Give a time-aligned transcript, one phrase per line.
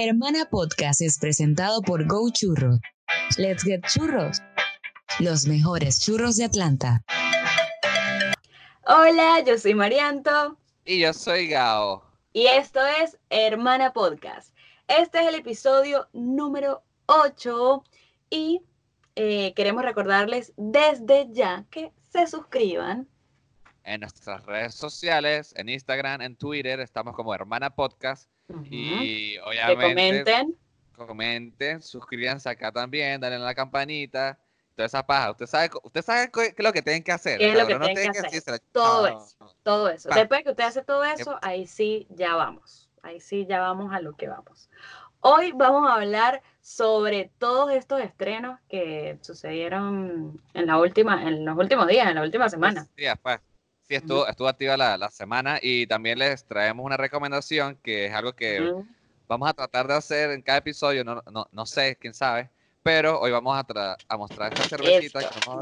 [0.00, 2.78] Hermana Podcast es presentado por Go Churros.
[3.36, 4.40] Let's get churros.
[5.18, 7.02] Los mejores churros de Atlanta.
[8.86, 10.56] Hola, yo soy Marianto.
[10.84, 12.04] Y yo soy Gao.
[12.32, 14.54] Y esto es Hermana Podcast.
[14.86, 17.82] Este es el episodio número 8
[18.30, 18.62] y
[19.16, 23.08] eh, queremos recordarles desde ya que se suscriban
[23.82, 28.30] en nuestras redes sociales, en Instagram, en Twitter, estamos como Hermana Podcast.
[28.70, 29.76] Y obviamente.
[29.76, 30.56] Que comenten.
[30.96, 34.38] Comenten, suscríbanse acá también, dale a la campanita.
[34.74, 35.32] Toda esa paja.
[35.32, 37.38] Usted sabe, usted sabe qué es lo que tienen que hacer.
[37.38, 38.60] ¿Qué es lo que tienen que hacer?
[38.72, 39.56] todo eso.
[39.62, 40.08] Todo eso.
[40.10, 42.88] Después que usted hace todo eso, ahí sí ya vamos.
[43.02, 44.70] Ahí sí ya vamos a lo que vamos.
[45.20, 51.58] Hoy vamos a hablar sobre todos estos estrenos que sucedieron en la última, en los
[51.58, 52.86] últimos días, en la última semana.
[52.96, 53.40] Sí, pues.
[53.88, 58.12] Sí, estuvo, estuvo activa la, la, semana y también les traemos una recomendación que es
[58.12, 58.60] algo que
[59.26, 62.50] vamos a tratar de hacer en cada episodio, no, no, no sé, quién sabe,
[62.82, 65.20] pero hoy vamos a, a mostrar esta cervecita.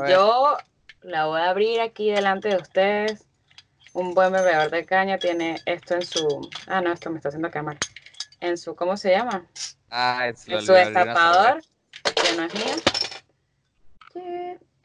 [0.09, 0.56] Yo
[1.03, 3.25] la voy a abrir aquí delante de ustedes.
[3.92, 6.50] Un buen bebedor de caña tiene esto en su...
[6.67, 7.78] Ah, no, esto me está haciendo cámara.
[8.41, 9.47] En su, ¿cómo se llama?
[9.89, 11.62] Ah, en su destapador,
[12.03, 12.97] que no es mío.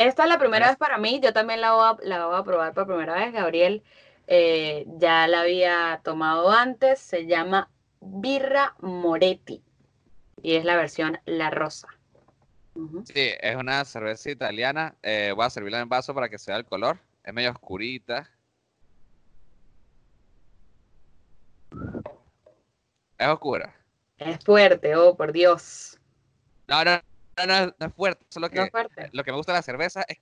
[0.02, 2.44] Esta es la primera vez para mí, yo también la voy a, la voy a
[2.44, 3.32] probar por primera vez.
[3.32, 3.84] Gabriel
[4.26, 9.62] eh, ya la había tomado antes, se llama Birra Moretti
[10.42, 11.88] y es la versión La Rosa.
[13.04, 14.96] Sí, es una cerveza italiana.
[15.04, 16.98] Eh, voy a servirla en vaso para que se vea el color.
[17.24, 18.28] Es medio oscurita.
[23.20, 23.76] Es oscura.
[24.18, 26.00] Es fuerte, oh, por Dios.
[26.68, 27.00] No, no,
[27.38, 28.26] no, no, es fuerte.
[28.30, 28.70] Solo que
[29.12, 30.18] lo que me gusta de la cerveza es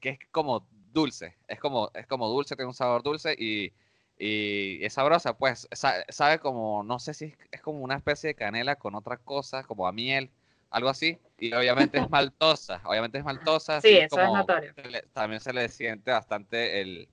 [0.00, 1.36] que es como dulce.
[1.48, 3.72] Es como, es como dulce, tiene un sabor dulce y,
[4.18, 5.36] y es sabrosa.
[5.36, 9.66] Pues sabe, como, no sé si es, como una especie de canela con otras cosas,
[9.66, 10.30] como a miel,
[10.70, 11.18] algo así.
[11.38, 12.80] Y obviamente es maltosa.
[12.84, 13.80] Obviamente es maltosa.
[13.80, 14.72] Sí, eso es notorio.
[15.12, 17.08] también se le siente bastante el,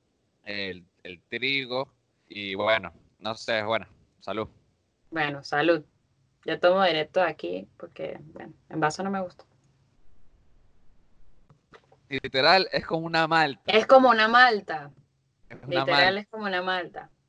[0.46, 1.90] el, el trigo.
[2.28, 3.88] Y bueno, no sé, bueno,
[4.20, 4.48] salud.
[5.10, 5.84] Bueno, salud.
[6.46, 9.46] Yo tomo directo aquí porque, bueno, en vaso no me gusta.
[12.10, 13.62] Literal, es como una malta.
[13.68, 14.92] Es como una malta.
[15.68, 17.10] Literal, es como una malta.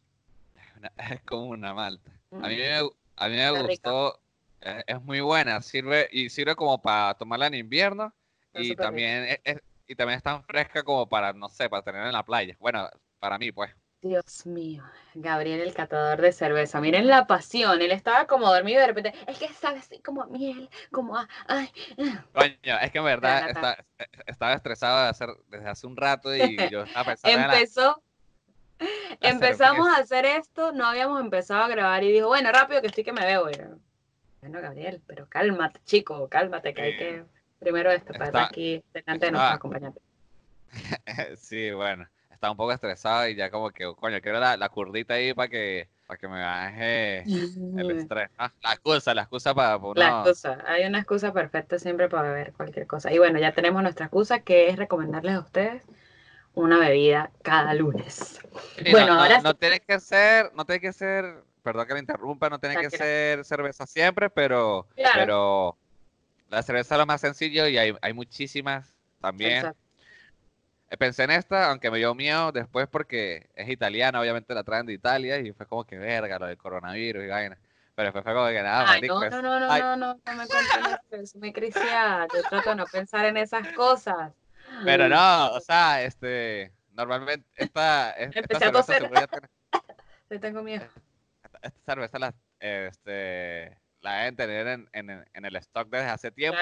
[0.96, 2.10] Es, como una malta.
[2.32, 2.78] A mí me,
[3.16, 4.18] a mí me gustó.
[4.60, 5.60] Es, muy buena.
[5.60, 8.14] Sirve y sirve como para tomarla en invierno.
[8.54, 12.12] y también es, y también es tan fresca como para, no sé, para tener en
[12.12, 12.56] la playa.
[12.58, 12.88] Bueno,
[13.18, 13.74] para mí, pues.
[14.02, 14.82] Dios mío,
[15.14, 16.80] Gabriel el catador de cerveza.
[16.80, 20.24] Miren la pasión, él estaba como dormido y de repente, es que sabe así como
[20.26, 21.70] miel, como ay.
[21.98, 22.24] Ah".
[22.32, 23.76] Coño, es que en verdad
[24.26, 28.02] estaba estresado de hacer, desde hace un rato y yo estaba pensando Empezó,
[29.20, 33.04] empezamos a hacer esto, no habíamos empezado a grabar y dijo, bueno, rápido que estoy
[33.04, 33.50] que me veo.
[34.40, 37.24] bueno, Gabriel, pero cálmate, chico, cálmate, que hay que
[37.58, 40.02] primero esto para estar aquí delante de nuestros acompañantes.
[41.36, 42.08] sí, bueno
[42.40, 45.48] estaba un poco estresado y ya como que, coño, quiero la, la curdita ahí para
[45.48, 48.30] que, para que me baje el estrés.
[48.38, 49.78] Ah, la excusa, la excusa para...
[49.94, 53.12] La excusa, hay una excusa perfecta siempre para beber cualquier cosa.
[53.12, 55.82] Y bueno, ya tenemos nuestra excusa que es recomendarles a ustedes
[56.54, 58.40] una bebida cada lunes.
[58.90, 62.48] bueno, no, ahora no, tiene que ser, no tiene que ser, perdón que me interrumpa,
[62.48, 65.76] no tiene que ser cerveza siempre, pero, pero
[66.48, 69.74] la cerveza es lo más sencillo y hay, hay muchísimas también.
[70.96, 74.92] Pensé en esta, aunque me dio miedo después porque es italiana, obviamente la traen de
[74.92, 77.58] Italia y fue como que verga lo del coronavirus y vaina.
[77.94, 80.46] Pero después fue como que nada, Ay, no, no, no, no, no, no, no me
[80.46, 84.32] cuentes me crecía, yo trato de no pensar en esas cosas.
[84.84, 89.10] Pero no, o sea, este, normalmente esta, esta Empecé a toser.
[90.30, 90.86] Yo tengo miedo.
[91.62, 96.58] Esta, cerveza la, este, la deben tener en, en, en, el stock desde hace tiempo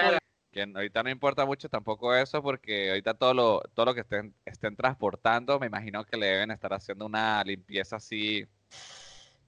[0.51, 4.33] que ahorita no importa mucho tampoco eso porque ahorita todo lo, todo lo que estén,
[4.45, 8.47] estén transportando, me imagino que le deben estar haciendo una limpieza así.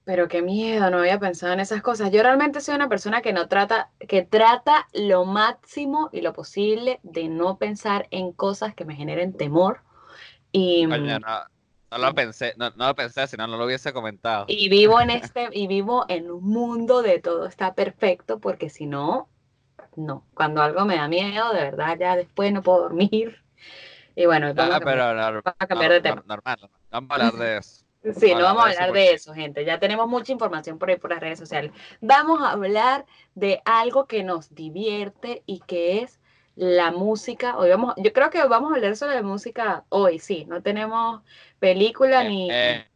[0.04, 2.10] Pero qué miedo, no había pensado en esas cosas.
[2.10, 6.98] Yo realmente soy una persona que no trata, que trata lo máximo y lo posible
[7.02, 9.82] de no pensar en cosas que me generen temor.
[10.50, 14.44] Y, no, no, lo pensé, no, no, lo pensé, si no, no lo hubiese comentado.
[14.48, 18.86] Y vivo en este, y vivo en un mundo de todo está perfecto, porque si
[18.86, 19.28] no,
[19.96, 20.24] no.
[20.34, 23.38] Cuando algo me da miedo, de verdad, ya después no puedo dormir.
[24.14, 24.80] Y bueno, vamos, a,
[25.66, 26.22] cambiar, de tema.
[26.26, 27.82] Normal, no vamos a hablar de eso.
[28.18, 29.64] Sí, no vamos a hablar de eso, gente.
[29.64, 31.72] Ya tenemos mucha información por ahí por las redes sociales.
[32.02, 36.20] Vamos a hablar de algo que nos divierte y que es
[36.56, 37.56] la música.
[37.56, 40.44] Hoy vamos, yo creo que vamos a hablar sobre la música hoy, sí.
[40.44, 41.22] No tenemos
[41.58, 42.86] película eh, ni, eh,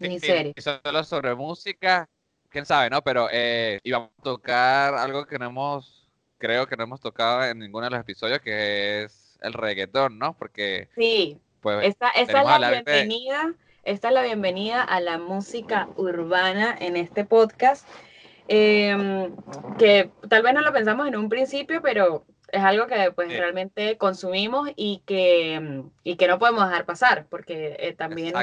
[0.00, 0.52] ni serie.
[0.58, 2.08] Solo sobre música
[2.56, 3.02] quién sabe, ¿no?
[3.02, 5.95] Pero eh, íbamos a tocar algo que no hemos,
[6.38, 10.34] creo que no hemos tocado en ninguno de los episodios, que es el reggaetón, ¿no?
[10.34, 10.88] Porque...
[10.94, 13.54] Sí, pues, es la bienvenida,
[13.84, 17.86] esta es la bienvenida a la música urbana en este podcast,
[18.48, 19.34] em,
[19.78, 23.98] que tal vez no lo pensamos en un principio, pero es algo que pues realmente
[23.98, 28.34] consumimos y que, y que no podemos dejar pasar, porque eh, también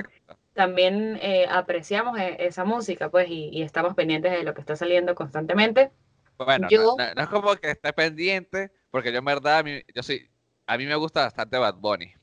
[0.54, 5.16] también eh, apreciamos e, esa música, pues, y, estamos pendientes de lo que está saliendo
[5.16, 5.92] constantemente.
[6.38, 10.30] Bueno, no, es como que esté pendiente, porque yo en verdad, a mí, yo sí,
[10.66, 12.14] a mí me gusta bastante Bad Bunny,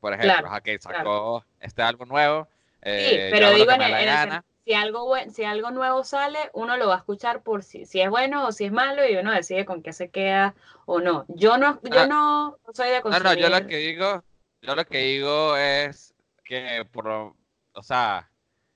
[0.00, 2.48] por ejemplo, que sacó este álbum nuevo.
[2.82, 6.98] sí, eh, pero digo, en, si, algo si algo nuevo sale, uno lo va a
[6.98, 9.92] escuchar por si, si es bueno o si es malo, y uno decide con qué
[9.92, 10.54] se queda
[10.86, 11.24] o no.
[11.28, 12.06] Yo no, yo ah.
[12.06, 14.24] no soy de No, no, yo lo que digo,
[14.62, 16.14] yo lo que digo es
[16.44, 18.30] que por o sea,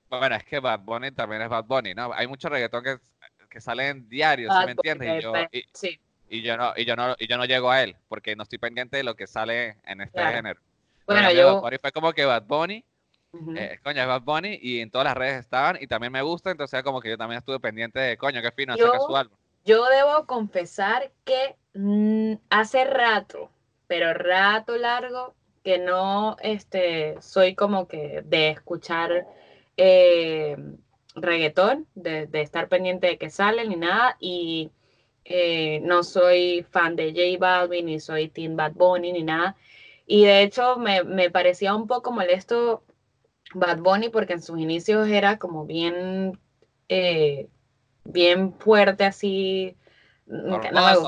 [0.09, 2.13] bueno, es que Bad Bunny también es Bad Bunny, ¿no?
[2.13, 2.97] Hay mucho reggaetón que,
[3.55, 5.17] que salen diarios, ¿sí me entiendes?
[5.17, 5.33] Y yo,
[6.27, 8.59] y, yo no, y yo no, y yo no llego a él, porque no estoy
[8.59, 10.59] pendiente de lo que sale en este género.
[11.07, 11.61] Bueno, yo...
[11.61, 12.83] fue como que Bad Bunny,
[13.55, 16.51] eh, coño, es Bad Bunny, y en todas las redes estaban, y también me gusta,
[16.51, 19.37] entonces como que yo también estuve pendiente de, coño, qué fino, saca su álbum.
[19.63, 23.49] Yo debo confesar que mm, hace rato,
[23.87, 29.25] pero rato largo, que no este, soy como que de escuchar
[29.77, 30.57] eh,
[31.15, 34.71] reggaetón, de, estar pendiente de que sale ni nada, y
[35.23, 39.55] eh, no soy fan de J Balvin, ni soy Team Bad Bunny, ni nada.
[40.05, 42.83] Y de hecho me, parecía un poco molesto
[43.53, 46.39] Bad Bunny porque en sus inicios era como bien,
[46.89, 47.47] eh,
[48.03, 49.75] bien fuerte así,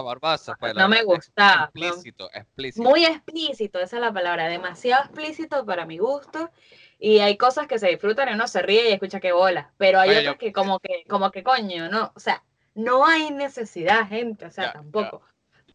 [0.04, 1.72] Barbaza, pues, no me gustaba.
[1.74, 2.88] Explícito, explícito.
[2.88, 6.52] Muy explícito, esa es la palabra, demasiado explícito para mi gusto.
[7.00, 10.00] Y hay cosas que se disfrutan y uno se ríe y escucha que bola, pero
[10.00, 14.46] hay otras que como que, como que coño, no, o sea, no hay necesidad, gente,
[14.46, 15.22] o sea, tampoco.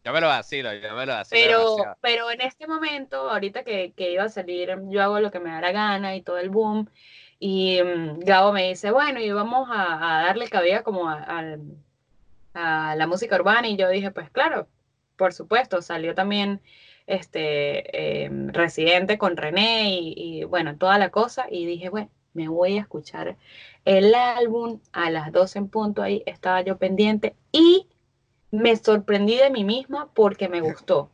[0.03, 1.41] Yo, me lo vacilo, yo me lo vacilo.
[1.41, 5.39] Pero, pero en este momento, ahorita que, que, iba a salir, yo hago lo que
[5.39, 6.89] me da la gana y todo el boom.
[7.39, 11.61] Y um, Gabo me dice, bueno, y vamos a, a darle cabida como al
[12.53, 14.67] a la música urbana y yo dije, pues claro,
[15.17, 16.61] por supuesto, salió también
[17.07, 22.77] este em, Residente con René y, bueno, toda la cosa y dije, bueno, me voy
[22.77, 23.37] a escuchar
[23.85, 27.87] el álbum a las 12 en punto, ahí estaba yo pendiente y
[28.51, 31.09] me sorprendí de mí misma porque me gustó.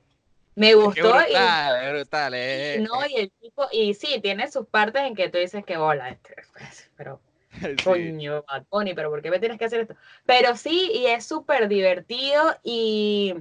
[0.55, 5.15] Me gustó y, brutal, eh, no, y el tipo, y sí, tiene sus partes en
[5.15, 7.21] que tú dices que bola, este, pues, pero
[7.83, 8.65] Coño, Bad
[8.95, 9.95] pero ¿por qué me tienes que hacer esto?
[10.25, 13.35] Pero sí, y es súper divertido y,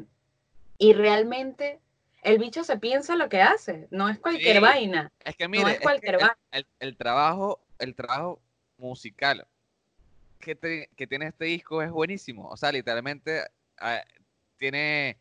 [0.78, 1.78] y realmente
[2.22, 5.12] el bicho se piensa lo que hace, no es cualquier vaina.
[5.24, 6.38] Es que mire, no es cualquier vaina.
[6.80, 8.40] El, trabajo, el trabajo
[8.76, 9.46] musical
[10.38, 12.48] que, que, tiene este disco es buenísimo.
[12.48, 13.42] O sea, literalmente
[13.78, 14.02] ah,
[14.56, 15.18] tiene.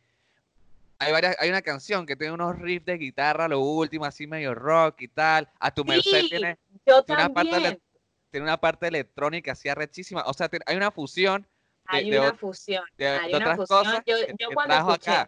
[0.99, 4.55] Hay varias, hay una canción que tiene unos riffs de guitarra, lo último, así medio
[4.55, 5.47] rock y tal.
[5.59, 7.79] A tu merced tiene, yo una parte
[8.31, 10.23] tiene una parte electrónica así arrechísima.
[10.25, 11.47] O sea, hay una fusión.
[11.85, 12.83] hay una fusión.
[12.97, 14.03] hay una fusión.
[14.05, 15.27] yo, cuando escuché,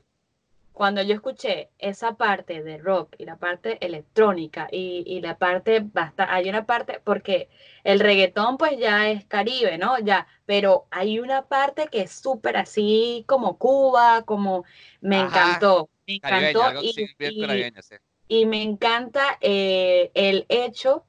[0.80, 5.82] cuando yo escuché esa parte de rock y la parte electrónica y, y la parte,
[5.84, 7.50] basta, hay una parte, porque
[7.84, 10.00] el reggaetón pues ya es Caribe, ¿no?
[10.00, 14.64] Ya, pero hay una parte que es súper así como Cuba, como
[15.02, 16.96] me encantó, me encantó y,
[18.30, 21.04] y, me encanta eh, el hecho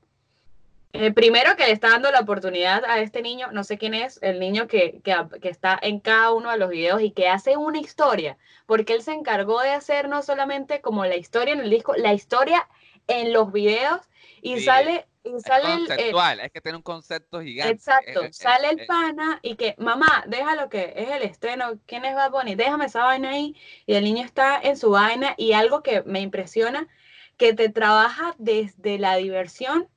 [0.93, 4.19] eh, primero que le está dando la oportunidad a este niño, no sé quién es,
[4.23, 7.79] el niño que, que, está en cada uno de los videos y que hace una
[7.79, 11.95] historia, porque él se encargó de hacer no solamente como la historia en el disco,
[11.97, 12.69] la historia
[13.07, 14.01] en los videos
[14.43, 15.07] y sale...
[15.23, 17.75] Y sale es conceptual, es que tiene un concepto gigante.
[17.75, 22.15] Exacto, sale el pana y que, mamá, deja lo que es el estreno, ¿quién es
[22.15, 22.55] Bad Bunny?
[22.55, 23.55] Déjame esa vaina ahí
[23.85, 26.89] y el niño está en su vaina y algo que me impresiona,
[27.37, 29.91] que te trabaja desde la diversión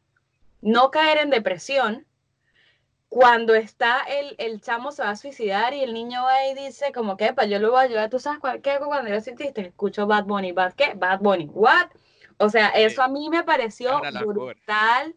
[0.63, 2.08] no caer en depresión.
[3.10, 6.91] Cuando está el, el chamo se va a suicidar y el niño va y dice
[6.91, 9.62] como que, pa, yo lo voy a ayudar, tú sabes qué hago cuando yo sentiste,
[9.62, 11.89] escucho Bad Bunny, Bad qué, Bad Bunny, what?
[12.38, 15.15] O sea, eso a mí me pareció brutal.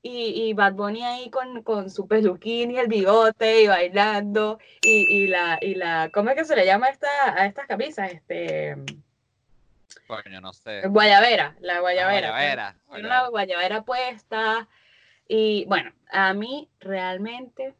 [0.00, 5.24] Y, y, Bad Bunny ahí con, con, su peluquín y el bigote y bailando y,
[5.24, 8.12] y, la, y la, ¿cómo es que se le llama a, esta, a estas camisas?
[8.12, 8.76] Este,
[10.08, 10.88] Coño, no sé.
[10.88, 12.30] Guayabera, la guayabera.
[12.30, 14.66] guayabera, Una guayabera puesta,
[15.28, 17.74] y bueno, a mí realmente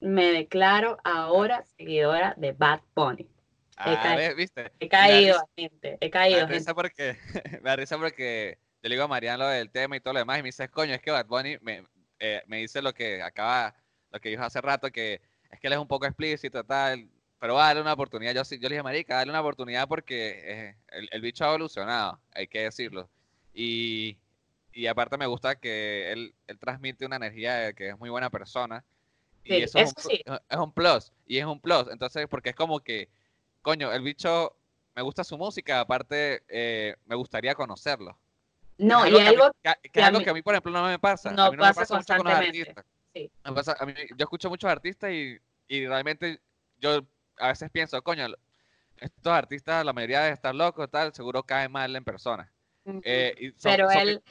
[0.00, 3.28] me declaro ahora seguidora de Bad Bunny.
[3.84, 4.72] He, ah, caído, ¿viste?
[4.80, 6.48] he caído, gente, he caído.
[6.48, 7.16] Me da porque,
[7.62, 10.38] me risa porque yo le digo a Mariano lo del tema y todo lo demás
[10.38, 11.84] y me dice, coño, es que Bad Bunny me,
[12.18, 13.74] eh, me dice lo que acaba
[14.10, 17.54] lo que dijo hace rato, que es que él es un poco explícito, tal, pero
[17.54, 18.34] va a darle una oportunidad.
[18.34, 22.20] Yo, yo le dije, marica, dale una oportunidad porque eh, el, el, bicho ha evolucionado,
[22.32, 23.08] hay que decirlo.
[23.52, 24.18] Y,
[24.78, 28.30] y aparte me gusta que él, él, transmite una energía de que es muy buena
[28.30, 28.84] persona.
[29.42, 30.22] Y eso, es, un, sí.
[30.24, 31.12] es, un, plus.
[31.26, 31.88] Y es un plus.
[31.90, 33.08] Entonces, porque es como que,
[33.60, 34.54] coño, el bicho,
[34.94, 38.16] me gusta su música, aparte eh, me gustaría conocerlo.
[38.76, 41.32] No, y algo, que, que, que, algo que a mí, por ejemplo, no me pasa.
[41.32, 42.84] No, a mí no pasa me pasa mucho con los artistas.
[43.12, 43.30] Sí.
[43.44, 46.40] Me pasa, a mí, yo escucho muchos artistas y, y realmente
[46.80, 47.04] yo
[47.38, 48.28] a veces pienso, coño,
[48.98, 52.52] estos artistas, la mayoría de estar locos, tal, seguro caen mal en persona.
[52.84, 53.02] Uh -huh.
[53.04, 54.22] eh, son, Pero son, él,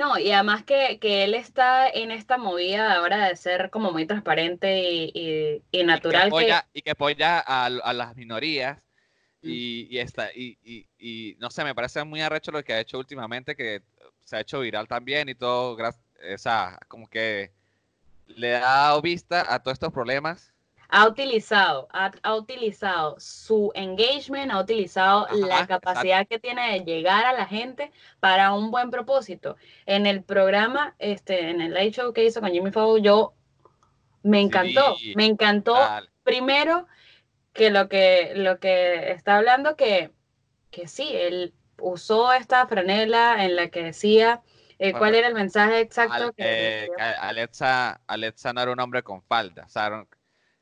[0.00, 4.06] no, y además que, que, él está en esta movida ahora de ser como muy
[4.06, 6.28] transparente y, y, y natural.
[6.28, 6.78] Y que apoya, que...
[6.78, 8.78] Y que apoya a, a las minorías.
[9.42, 12.80] Y, y, esta, y, y, y, no sé, me parece muy arrecho lo que ha
[12.80, 13.82] hecho últimamente, que
[14.24, 17.50] se ha hecho viral también y todo, o sea, como que
[18.26, 20.54] le ha dado vista a todos estos problemas
[20.90, 26.28] ha utilizado, ha, ha, utilizado su engagement, ha utilizado Ajá, la capacidad exacto.
[26.28, 29.56] que tiene de llegar a la gente para un buen propósito.
[29.86, 33.34] En el programa, este, en el live show que hizo con Jimmy Fallon, yo
[34.22, 36.08] me encantó, sí, me encantó dale.
[36.22, 36.86] primero
[37.52, 40.12] que lo que lo que está hablando que,
[40.70, 44.42] que sí, él usó esta franela en la que decía
[44.82, 46.14] eh, ¿Cuál era el mensaje exacto?
[46.14, 46.88] Al, que, eh,
[47.20, 50.06] Alexa, Alexa no era un hombre con falda, o sea,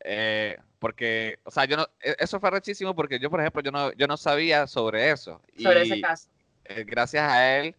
[0.01, 3.71] eh, porque, o sea, yo no, e, eso fue rechísimo porque yo, por ejemplo, yo
[3.71, 5.41] no, yo no sabía sobre eso.
[5.61, 6.29] Sobre y, ese caso.
[6.65, 7.75] Eh, gracias a él,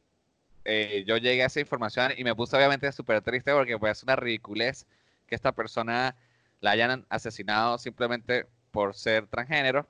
[0.66, 4.04] eh, yo llegué a esa información y me puse obviamente súper triste porque pues es
[4.04, 4.86] una ridiculez
[5.28, 6.16] que esta persona
[6.60, 9.88] la hayan asesinado simplemente por ser transgénero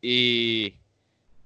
[0.00, 0.76] y,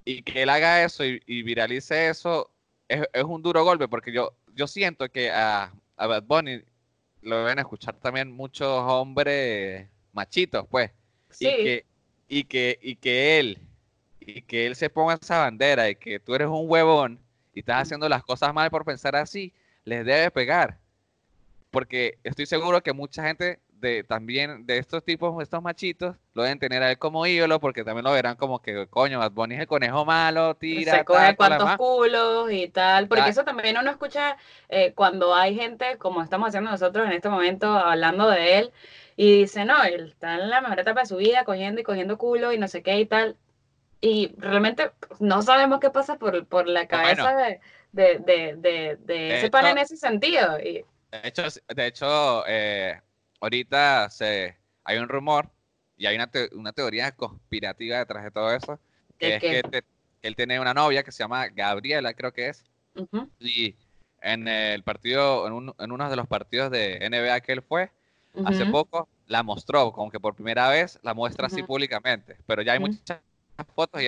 [0.05, 2.51] y que él haga eso y, y viralice eso
[2.87, 6.61] es, es, un duro golpe porque yo, yo siento que a, a Bad Bunny
[7.21, 10.91] lo deben escuchar también muchos hombres machitos, pues.
[11.29, 11.47] Sí.
[11.47, 11.85] Y que,
[12.27, 13.59] y que, y que él,
[14.19, 17.19] y que él se ponga esa bandera y que tú eres un huevón
[17.53, 19.53] y estás haciendo las cosas mal por pensar así,
[19.83, 20.77] les debe pegar.
[21.69, 26.59] Porque estoy seguro que mucha gente de también de estos tipos, estos machitos, lo deben
[26.59, 29.61] tener a él como ídolo, porque también lo verán como que, coño, Bad Bunny es
[29.61, 30.99] el conejo malo, tira.
[30.99, 33.31] Se coge cuantos culos y tal, porque tal.
[33.31, 34.37] eso también uno escucha
[34.69, 38.71] eh, cuando hay gente, como estamos haciendo nosotros en este momento, hablando de él,
[39.21, 42.17] y dice, no, él está en la mejor etapa de su vida, cogiendo y cogiendo
[42.17, 43.37] culo y no sé qué y tal.
[44.01, 47.59] Y realmente no sabemos qué pasa por, por la cabeza bueno,
[47.91, 50.59] de, de, de, de, ese pan en ese sentido.
[50.59, 50.83] Y...
[51.11, 52.99] De hecho, de hecho eh,
[53.39, 55.51] ahorita se, hay un rumor
[55.97, 58.79] y hay una, te, una teoría conspirativa detrás de todo eso,
[59.19, 59.83] que es que, te,
[60.23, 62.63] él tiene una novia que se llama Gabriela, creo que es,
[62.95, 63.29] uh -huh.
[63.37, 63.75] y
[64.19, 67.91] en el partido, en, un, en uno de los partidos de NBA que él fue,
[68.33, 68.49] Uh -huh.
[68.49, 72.73] hace poco la mostró, como que por primera vez la muestra así públicamente, pero ya
[72.73, 73.19] hay muchas
[73.75, 74.07] fotos y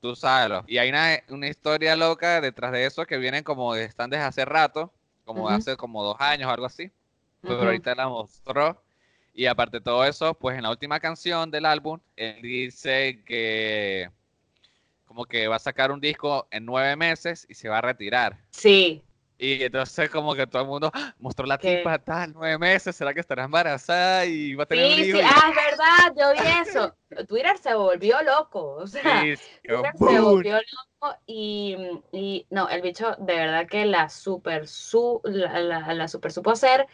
[0.00, 0.62] tú sabes.
[0.66, 4.24] Y hay una, una, historia loca detrás de eso que vienen como de, están desde
[4.24, 4.92] hace rato,
[5.24, 6.90] como hace como dos años o algo así,
[7.40, 8.82] pero ahorita la mostró.
[9.32, 14.10] Y aparte de todo eso, pues en la última canción del álbum, él dice que
[15.06, 18.38] como que va a sacar un disco en nueve meses y se va a retirar.
[18.50, 19.02] Sí,
[19.40, 21.14] y entonces como que todo el mundo ¡ah!
[21.18, 24.92] mostró la tipa tal, nueve meses, ¿será que estará embarazada y va a tener sí,
[24.92, 25.18] un hijo?
[25.18, 25.26] Sí, y...
[25.26, 26.96] ah, es verdad, yo vi eso.
[27.26, 30.14] Twitter se volvió loco, o sea, sí, Twitter boom.
[30.14, 31.76] se volvió loco y,
[32.12, 36.50] y, no, el bicho de verdad que la super, su, la, la, la super supo
[36.50, 36.86] hacer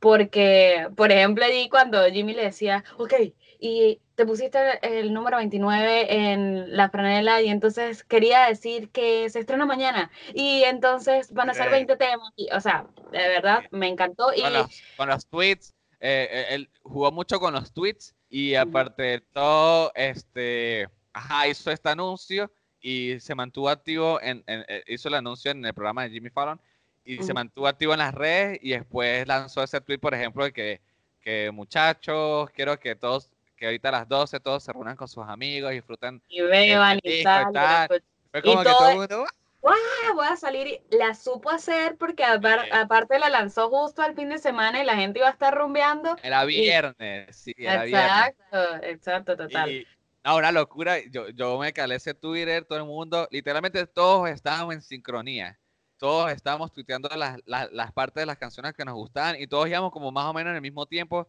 [0.00, 3.12] porque, por ejemplo, allí cuando Jimmy le decía, ok,
[3.60, 9.38] y te pusiste el número 29 en la franela y entonces quería decir que se
[9.38, 12.30] estrena mañana y entonces van a ser 20 temas.
[12.36, 14.30] Y, o sea, de verdad me encantó.
[14.36, 14.42] Y...
[14.42, 19.02] Con, los, con los tweets, eh, eh, él jugó mucho con los tweets y aparte
[19.04, 25.08] de todo, este, ajá, hizo este anuncio y se mantuvo activo, en, en, eh, hizo
[25.08, 26.60] el anuncio en el programa de Jimmy Fallon
[27.06, 27.24] y uh -huh.
[27.24, 30.82] se mantuvo activo en las redes y después lanzó ese tweet, por ejemplo, de que,
[31.22, 35.24] que muchachos, quiero que todos que ahorita a las 12 todos se reúnan con sus
[35.28, 36.22] amigos, disfrutan.
[36.28, 38.02] Y beban y, tal, y tal.
[38.30, 39.26] Fue como y que todo, todo el mundo.
[39.60, 40.14] ¡Wow!
[40.14, 40.80] Voy a salir.
[40.88, 44.96] La supo hacer porque aparte, aparte la lanzó justo al fin de semana y la
[44.96, 46.16] gente iba a estar rumbeando.
[46.22, 47.52] Era viernes, y...
[47.52, 48.90] sí, era exacto, viernes.
[48.94, 49.70] Exacto, total.
[49.70, 49.86] Y,
[50.24, 50.96] no, una locura.
[51.10, 55.58] Yo, yo me calé ese Twitter, todo el mundo, literalmente todos estábamos en sincronía.
[55.98, 59.68] Todos estábamos tuiteando las, las, las partes de las canciones que nos gustaban y todos
[59.68, 61.28] íbamos como más o menos en el mismo tiempo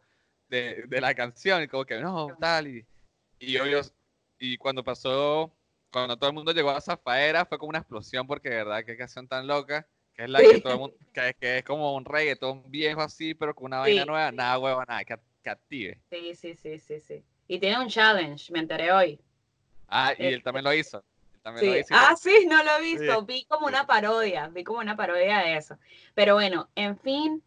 [0.52, 2.86] de, de, la canción, y como que no, tal, y,
[3.40, 3.82] y yo, yo,
[4.38, 5.52] y cuando pasó,
[5.92, 8.96] cuando todo el mundo llegó a Zafaera, fue como una explosión, porque de verdad, qué
[8.96, 10.50] canción tan loca, que es la sí.
[10.52, 13.84] que todo el mundo, que, que, es como un reggaetón viejo así, pero con una
[13.84, 13.92] sí.
[13.92, 16.00] vaina nueva, nada huevo, nada, que captive.
[16.12, 17.24] Sí, sí, sí, sí, sí.
[17.48, 19.20] Y tiene un challenge, me enteré hoy.
[19.88, 21.04] Ah, y él también lo hizo.
[21.90, 23.26] Ah, sí, no lo he visto.
[23.26, 25.78] Vi como una parodia, vi como una parodia de eso.
[26.14, 27.44] Pero bueno, en fin,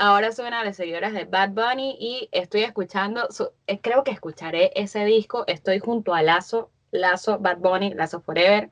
[0.00, 3.28] ahora soy una de las seguidoras de Bad Bunny y estoy escuchando,
[3.66, 5.44] eh, creo que escucharé ese disco.
[5.46, 8.70] Estoy junto a Lazo, Lazo, Bad Bunny, Lazo Forever.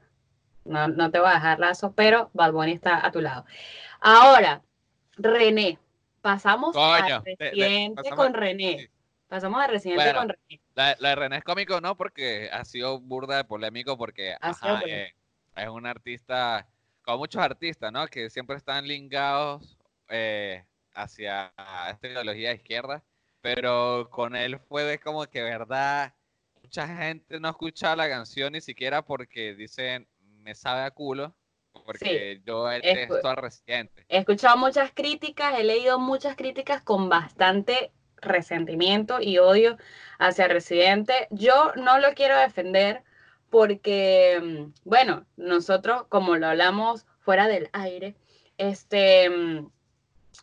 [0.64, 3.44] No, no te voy a dejar Lazo, pero Bad Bunny está a tu lado.
[4.00, 4.62] Ahora,
[5.16, 5.78] René,
[6.22, 8.90] pasamos a Residente con René.
[9.28, 10.60] Pasamos a Residente con René.
[10.74, 11.94] La, de René es cómico, ¿no?
[11.94, 14.36] Porque ha sido burda de polémico porque
[14.86, 15.12] eh,
[15.56, 16.66] es un artista,
[17.02, 18.06] como muchos artistas, ¿no?
[18.06, 19.76] Que siempre están lingados
[20.08, 20.64] eh,
[20.98, 21.52] hacia
[21.90, 23.04] esta ideología de izquierda,
[23.40, 26.14] pero con él fue de como que, verdad,
[26.62, 31.34] mucha gente no escucha la canción ni siquiera porque dicen, me sabe a culo,
[31.84, 34.04] porque yo detesto al residente.
[34.08, 39.76] He escuchado muchas críticas, he leído muchas críticas con bastante resentimiento y odio
[40.18, 41.28] hacia Residente.
[41.30, 43.04] Yo no lo quiero defender
[43.50, 48.16] porque, mm, bueno, nosotros, como lo hablamos fuera del aire,
[48.58, 49.70] este, mm,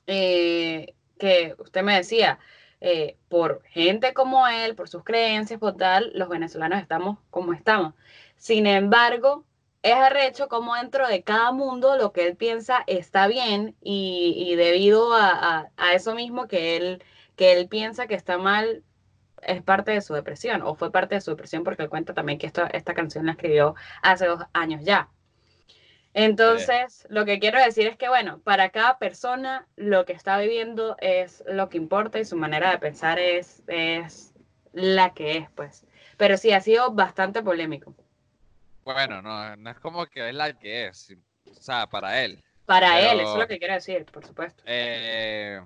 [0.08, 2.40] eh, que usted me decía,
[2.82, 7.94] eh, por gente como él, por sus creencias, por tal, los venezolanos estamos como estamos.
[8.38, 9.46] Sin embargo,
[9.82, 15.14] es arrecho como dentro de cada mundo lo que él piensa está bien y, debido
[15.14, 17.04] a, eso mismo que él,
[17.36, 18.84] que él piensa que está mal,
[19.42, 22.40] es parte de su depresión o fue parte de su depresión porque él cuenta también
[22.40, 25.10] que esta canción la escribió hace dos años ya.
[26.18, 30.96] Entonces, lo que quiero decir es que, bueno, para cada persona lo que está viviendo
[31.02, 34.34] es lo que importa y su manera de pensar es, es
[34.72, 35.86] la que es, pues.
[36.16, 37.94] Pero sí, ha sido bastante polémico.
[38.86, 41.14] Bueno, no, no es como que es la que es,
[41.50, 42.42] o sea, para él.
[42.66, 44.64] Para él, eso es lo que quiero decir, por supuesto.
[44.66, 45.60] Eh,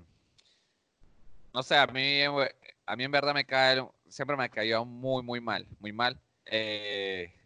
[1.53, 5.21] no sé, a mí, a mí en verdad me cae, siempre me ha caído muy,
[5.21, 6.19] muy mal, muy mal.
[6.47, 7.38] Eh,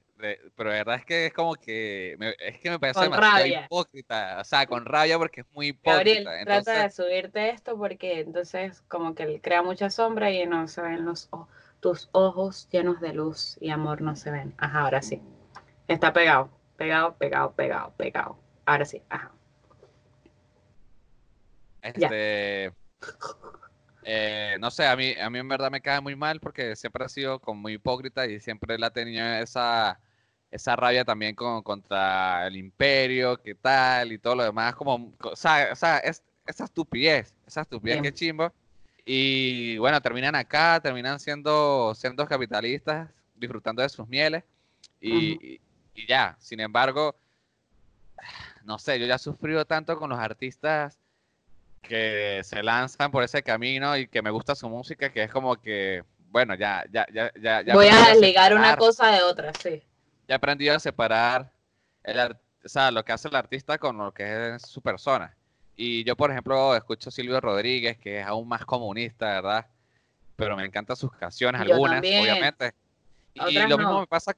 [0.56, 4.44] pero la verdad es que es como que, es que me parece demasiado hipócrita, o
[4.44, 6.24] sea, con rabia porque es muy hipócrita.
[6.24, 10.68] Gabriel, trata de subirte esto porque entonces como que él crea mucha sombra y no
[10.68, 11.30] se ven los
[11.80, 14.54] tus ojos llenos de luz y amor no se ven.
[14.58, 15.22] Ajá, ahora sí.
[15.88, 18.38] Está pegado, pegado, pegado, pegado, pegado.
[18.66, 19.32] Ahora sí, ajá.
[21.82, 22.72] Este.
[24.06, 27.06] Eh, no sé, a mí, a mí en verdad me cae muy mal porque siempre
[27.06, 30.00] ha sido como muy hipócrita y siempre la tenido esa,
[30.54, 35.36] esa rabia también con, contra el imperio, qué tal y todo lo demás, como, o
[35.36, 38.54] sea, o sea es, esa estupidez, esa estupidez que chimbo.
[39.04, 44.44] Y bueno, terminan acá, terminan siendo, siendo capitalistas, disfrutando de sus mieles.
[45.02, 45.60] Y,
[45.96, 47.16] y ya, sin embargo,
[48.64, 51.00] no sé, yo ya he sufrido tanto con los artistas
[51.82, 55.56] que se lanzan por ese camino y que me gusta su música, que es como
[55.60, 57.74] que, bueno, ya, ya, ya, ya.
[57.74, 59.82] Voy a ligar una cosa de otra, sí.
[60.34, 61.52] He aprendido a separar
[62.04, 65.38] el, o sea, lo que hace el artista con lo que es su persona.
[65.76, 69.68] Y yo, por ejemplo, escucho a Silvio Rodríguez, que es aún más comunista, ¿verdad?
[70.36, 72.74] Pero me encantan sus canciones, algunas, obviamente.
[73.36, 74.36] Y lo mismo me pasa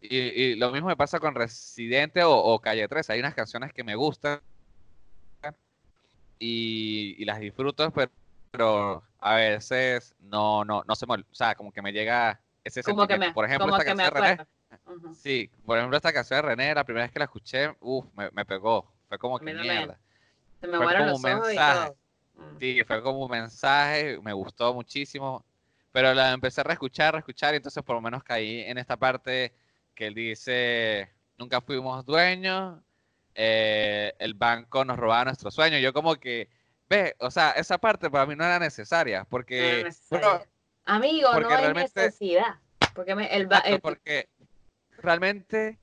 [0.00, 3.10] y, lo mismo me pasa con Residente o, Calle 3.
[3.10, 4.40] Hay unas canciones que me gustan
[6.38, 7.92] y, las disfruto,
[8.50, 12.82] pero, a veces no, no, no se me, o sea, como que me llega ese
[12.82, 13.34] sentimiento.
[13.34, 14.46] por ejemplo, esta canción
[15.14, 18.44] Sí, por ejemplo, esta canción de René, la primera vez que la escuché, uff, me,
[18.44, 18.86] pegó.
[19.08, 19.98] Fue como que mierda.
[20.60, 21.92] Se me fue como un mensaje.
[22.34, 22.58] Mm.
[22.58, 25.44] Sí, fue como un mensaje, me gustó muchísimo.
[25.92, 29.52] Pero la empecé a reescuchar, reescuchar, y entonces por lo menos caí en esta parte
[29.94, 32.78] que él dice, nunca fuimos dueños,
[33.34, 35.80] eh, el banco nos robaba nuestros sueños.
[35.80, 36.48] Yo como que,
[36.88, 39.88] ve, o sea, esa parte para mí no era necesaria, porque...
[40.84, 42.56] Amigo, no hay necesidad.
[42.94, 43.48] Porque, el,
[43.80, 44.28] porque
[45.06, 45.78] realmente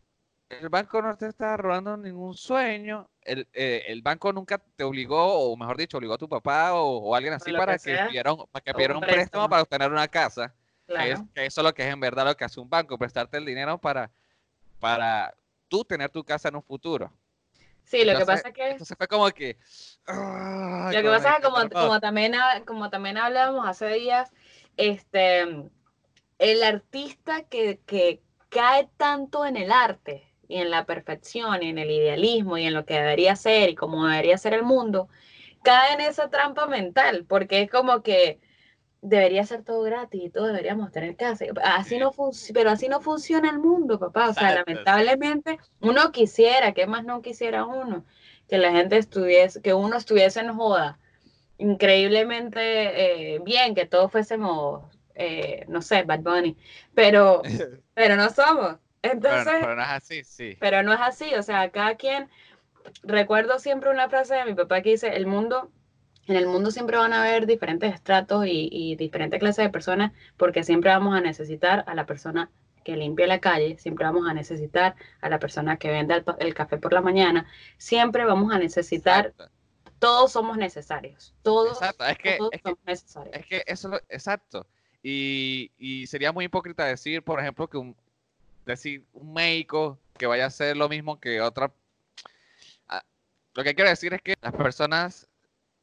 [0.50, 3.10] el banco no te está robando ningún sueño.
[3.22, 7.16] El, eh, el, banco nunca te obligó, o mejor dicho, obligó a tu papá o,
[7.16, 10.54] alguien así para que, pidieran, para que pidieran un préstamo para obtener una casa.
[10.86, 11.12] Que,
[11.46, 13.78] eso es lo que es en verdad lo que hace un banco, prestarte el dinero
[13.78, 14.12] para,
[14.80, 15.34] para
[15.70, 17.12] tú tener tu casa en un futuro.
[17.86, 18.72] Sí, lo que pasa es que...
[18.72, 19.58] Entonces fue como que...
[20.06, 22.34] lo que pasa es que como, como, también,
[22.66, 24.32] como también hablábamos hace días,
[24.76, 25.42] este,
[26.38, 28.22] el artista que, que
[28.54, 32.74] cae tanto en el arte y en la perfección y en el idealismo y en
[32.74, 35.08] lo que debería ser y como debería ser el mundo,
[35.64, 38.40] cae en esa trampa mental, porque es como que
[39.02, 41.46] debería ser todo gratis y todo deberíamos tener casa.
[41.64, 42.12] Así no
[42.54, 44.30] pero así no funciona el mundo, papá.
[44.30, 48.06] O sea, lamentablemente uno quisiera, que más no quisiera uno?
[48.48, 51.00] Que la gente estuviese, que uno estuviese en joda
[51.58, 54.84] increíblemente eh, bien, que todos fuésemos,
[55.16, 56.58] eh, no sé, Bad Bunny,
[56.94, 57.42] pero,
[57.94, 58.78] pero no somos.
[59.02, 60.58] Entonces, pero, no es así, sí.
[60.60, 62.30] Pero no es así, o sea, cada quien,
[63.04, 65.72] recuerdo siempre una frase de mi papá que dice, el mundo,
[66.28, 70.14] en el mundo siempre van a haber diferentes estratos y, y diferentes clases de personas,
[70.38, 72.50] porque siempre vamos a necesitar a la persona
[72.84, 76.78] que limpia la calle, siempre vamos a necesitar a la persona que vende el, café
[76.78, 77.48] por la mañana,
[77.78, 79.34] siempre vamos a necesitar,
[80.00, 83.36] todos somos necesarios, todos, es que, somos necesarios.
[83.36, 84.68] Es que eso, exacto.
[85.04, 87.96] Y, y, sería muy hipócrita decir, por ejemplo, que un,
[88.66, 91.72] decir un médico que vaya a hacer lo mismo que otra.
[92.88, 93.04] Ah,
[93.54, 95.28] lo que quiero decir es que las personas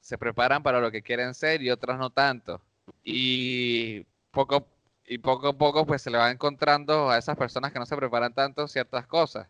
[0.01, 2.63] se preparan para lo que quieren ser y otras no tanto.
[3.05, 4.67] Y poco
[5.07, 7.97] y poco a poco pues se le va encontrando a esas personas que no se
[7.97, 9.49] preparan tanto ciertas cosas.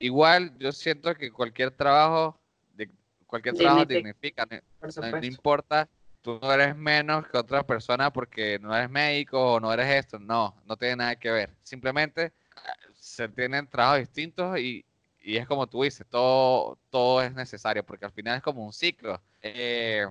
[0.00, 2.36] Igual yo siento que cualquier trabajo,
[3.26, 5.88] cualquier trabajo dignifica, no, importa,
[6.28, 10.18] tú no eres menos que otra persona porque no eres médico o no eres esto,
[10.18, 11.54] no, no tiene nada que ver.
[11.62, 12.32] Simplemente
[12.94, 14.84] se tienen trabajos distintos y,
[15.22, 19.22] es como tú dices, todo, todo es necesario, porque al final es como un ciclo.
[19.40, 20.06] Eh,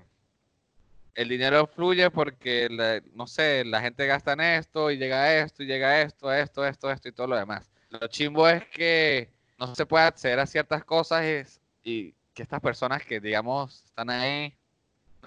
[1.14, 2.68] el dinero fluye porque,
[3.14, 6.34] no sé, la gente gasta en esto y llega a esto y llega a esto,
[6.34, 7.70] esto, esto, esto y todo lo demás.
[7.90, 13.04] Lo chimbo es que no se puede acceder a ciertas cosas y, que estas personas
[13.04, 14.56] que, digamos, están ahí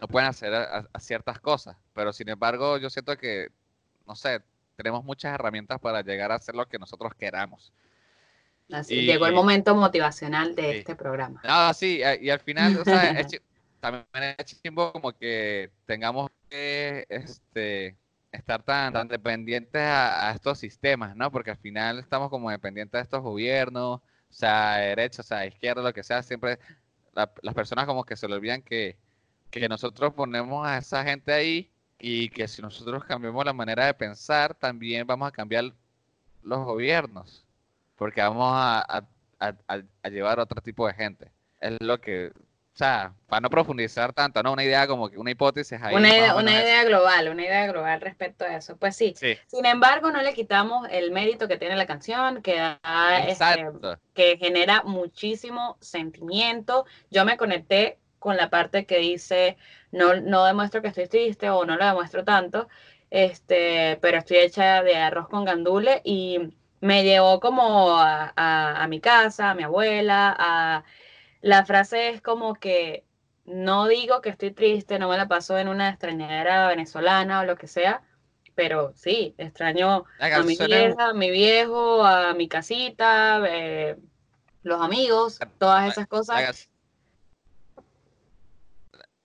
[0.01, 1.77] no pueden acceder a ciertas cosas.
[1.95, 3.49] Pero sin embargo, yo siento que,
[4.07, 4.43] no sé,
[4.77, 7.73] tenemos muchas herramientas para llegar a hacer lo que nosotros queramos.
[8.73, 11.41] Así, llegó el momento motivacional de este programa.
[11.45, 13.15] Ah, sí, y al final, o sea,
[13.81, 14.07] también
[14.39, 17.97] es chimbo como que tengamos que este,
[18.33, 21.31] estar tan, tan dependientes a, estos sistemas, ¿no?
[21.31, 25.83] Porque al final estamos como dependientes de estos gobiernos, o sea, derecha, o sea, izquierda,
[25.83, 26.59] lo que sea, siempre
[27.13, 28.97] las personas como que se le olvidan que,
[29.51, 33.95] que nosotros ponemos a esa gente ahí y que si nosotros cambiamos la manera de
[33.95, 35.73] pensar, también vamos a cambiar
[36.43, 37.45] los gobiernos,
[37.97, 39.05] porque vamos a,
[40.11, 41.31] llevar otro tipo de gente.
[41.61, 44.53] Es lo que, o sea, para no profundizar tanto, ¿no?
[44.53, 45.95] Una idea como que una hipótesis ahí.
[45.95, 48.77] Una idea, una idea global, una idea global respecto a eso.
[48.79, 49.15] Pues sí.
[49.47, 52.79] Sin embargo, no le quitamos el mérito que tiene la canción, que,
[53.29, 53.67] este,
[54.15, 56.87] que genera muchísimo sentimiento.
[57.11, 59.57] Yo me conecté con la parte que dice,
[59.91, 62.69] no, no demuestro que estoy triste o no lo demuestro tanto,
[63.11, 66.39] este, pero estoy hecha de arroz con gandule y
[66.81, 70.85] me llevó como a, mi casa, a mi abuela, a...
[71.43, 73.05] La frase es como que
[73.47, 77.57] no digo que estoy triste, no me la paso en una extrañera venezolana o lo
[77.57, 78.03] que sea,
[78.55, 83.97] pero sí, extraño a mi vieja, a mi viejo, a mi casita, eh,
[84.63, 86.69] los amigos, todas esas cosas.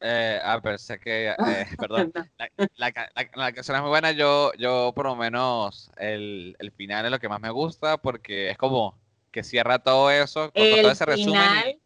[0.07, 1.35] Eh, ah, sé que, eh,
[1.79, 2.13] perdón,
[2.77, 7.17] la, canción es muy buena, yo, yo por lo menos el, el, final es lo
[7.17, 8.95] que más me gusta porque es como
[9.31, 11.79] que cierra todo eso, el todo ese resumen.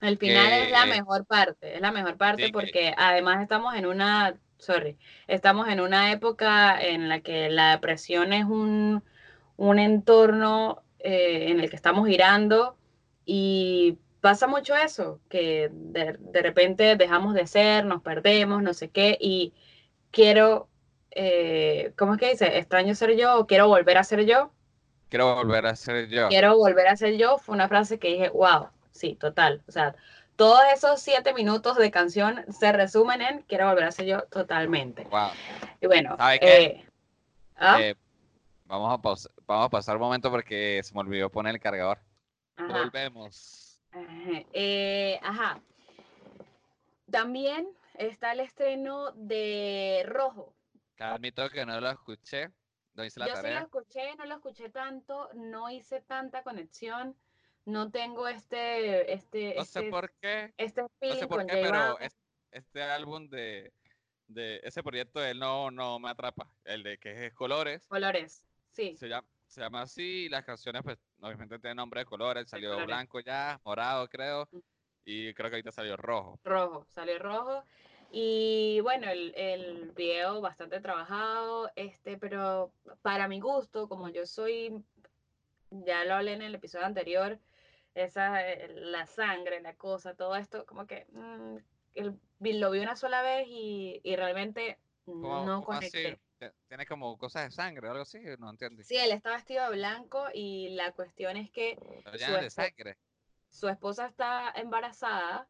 [0.00, 4.34] el final es la mejor parte, es la mejor parte porque además estamos en una,
[4.58, 9.04] sorry, estamos en una época en la que la depresión es un,
[9.56, 12.76] un entorno eh, en el que estamos girando
[13.24, 19.16] y pasa mucho eso, que de, repente dejamos de ser, nos perdemos, no sé qué,
[19.20, 19.54] y
[20.10, 20.68] quiero,
[21.12, 22.58] eh, ¿cómo es que dice?
[22.58, 24.50] Extraño ser yo o quiero volver a ser yo.
[25.10, 26.28] Quiero volver a ser yo.
[26.28, 29.62] Quiero volver a ser yo, fue una frase que dije, wow, sí, total.
[29.68, 29.94] O sea,
[30.34, 35.04] todos esos siete minutos de canción se resumen en quiero volver a ser yo totalmente.
[35.04, 35.28] Wow.
[35.80, 36.84] Y bueno, eh,
[37.58, 37.80] ¿ah?
[37.80, 37.94] eh,
[38.64, 42.00] vamos, a vamos a pasar un momento porque se me olvidó poner el cargador.
[42.58, 43.65] Volvemos.
[44.52, 45.60] Eh, ajá.
[47.10, 50.54] También está el estreno de Rojo.
[50.98, 52.50] Admito que no lo escuché.
[52.94, 57.14] No hice la Yo sí lo escuché, no lo escuché tanto, no hice tanta conexión,
[57.66, 61.98] no tengo este, este, no sé este por qué, este no sé por qué, pero
[62.50, 63.70] este, álbum de,
[64.28, 67.86] de, ese proyecto él no, no me atrapa, el de que es Colores.
[67.86, 68.96] Colores, sí.
[68.96, 73.20] Se llama, se llama así, las canciones pues obviamente tienen nombre de colores, salió blanco
[73.20, 74.48] ya, morado creo,
[75.04, 76.38] y creo que ahorita salió rojo.
[76.44, 77.64] Rojo, salió rojo.
[78.10, 84.82] Y bueno, el, el video bastante trabajado, este, pero para mi gusto, como yo soy,
[85.70, 87.38] ya lo hablé en el episodio anterior,
[87.94, 91.56] esa, eh, la sangre, la cosa, todo esto, como que mm,
[91.94, 92.18] el,
[92.60, 96.20] lo vi una sola vez y, y realmente no conecté
[96.68, 98.82] tiene como cosas de sangre o algo así, no entiendo.
[98.82, 101.78] Sí, él está vestido de blanco y la cuestión es que
[102.18, 102.60] su,
[103.50, 105.48] su esposa está embarazada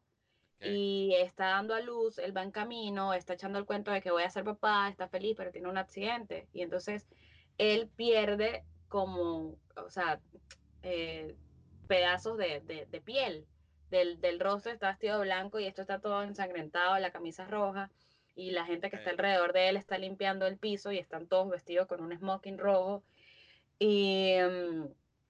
[0.59, 4.09] y está dando a luz, él va en camino, está echando el cuento de que
[4.09, 6.47] voy a ser papá, está feliz, pero tiene un accidente.
[6.51, 7.07] Y entonces
[7.59, 10.19] él pierde como, o sea,
[10.81, 11.35] eh,
[11.87, 13.45] pedazos de, de, piel
[13.91, 17.91] del, del, rostro, está vestido blanco y esto está todo ensangrentado, la camisa roja
[18.37, 21.49] y la gente que está alrededor de él está limpiando el piso y están todos
[21.49, 23.03] vestidos con un smoking rojo.
[23.79, 24.35] Y...
[24.39, 24.85] Mm,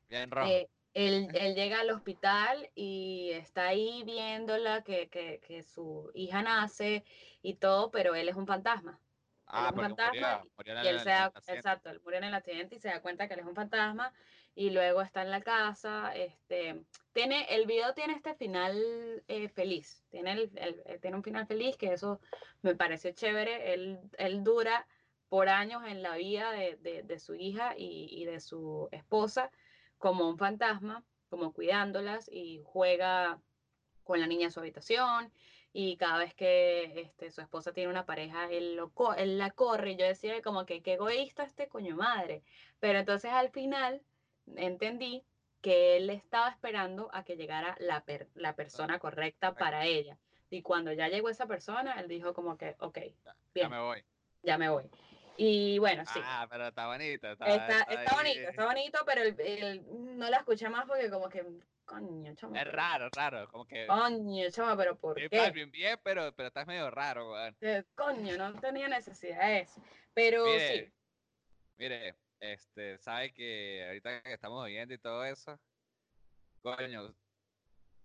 [0.09, 0.49] Bien rojo.
[0.49, 7.05] Eh, él, llega al hospital y está ahí viéndola, que, que, su hija nace
[7.41, 8.99] y todo, pero él es un fantasma.
[9.45, 12.89] Ah, un fantasma y él se da, exacto, él murió en el accidente y se
[12.89, 14.11] da cuenta que él es un fantasma
[14.57, 18.75] y luego está en la casa, este, tiene, el video tiene este final
[19.27, 22.19] eh, feliz, tiene, el, eh, tiene un final feliz que eso
[22.63, 24.87] me pareció chévere, él, él dura
[25.29, 29.51] por años en la vida de, de, de su hija y, y, de su esposa
[29.99, 33.39] como un fantasma, como cuidándolas y juega
[34.03, 35.31] con la niña en su habitación
[35.71, 39.91] y cada vez que este, su esposa tiene una pareja, él, lo, él la corre
[39.91, 42.41] y yo decía como que qué egoísta este coño madre.
[42.79, 44.01] Pero entonces al final
[44.55, 45.23] entendí
[45.61, 48.03] que él estaba esperando a que llegara la,
[48.35, 50.17] la persona correcta para ella.
[50.49, 53.13] Y cuando ya llegó esa persona, él dijo como que, ok, bien,
[53.53, 54.03] ya me voy.
[54.43, 54.89] Ya me voy.
[55.35, 56.19] Y bueno, sí.
[56.23, 57.31] Ah, pero está bonito.
[57.31, 61.45] Está, está, bonito, está bonito, pero el, no la escuché más porque como que,
[61.85, 62.61] coño, chama.
[62.61, 63.85] Es raro, raro, como que...
[63.85, 65.27] Coño, chama, pero ¿por qué?
[65.51, 67.55] Bien, bien, pero, pero estás medio raro, weón.
[67.93, 69.81] Coño, no tenía necesidad de eso.
[70.13, 70.91] Pero sí.
[71.77, 75.59] Mire, este, sabe que ahorita que estamos oyendo y todo eso,
[76.61, 77.13] coño,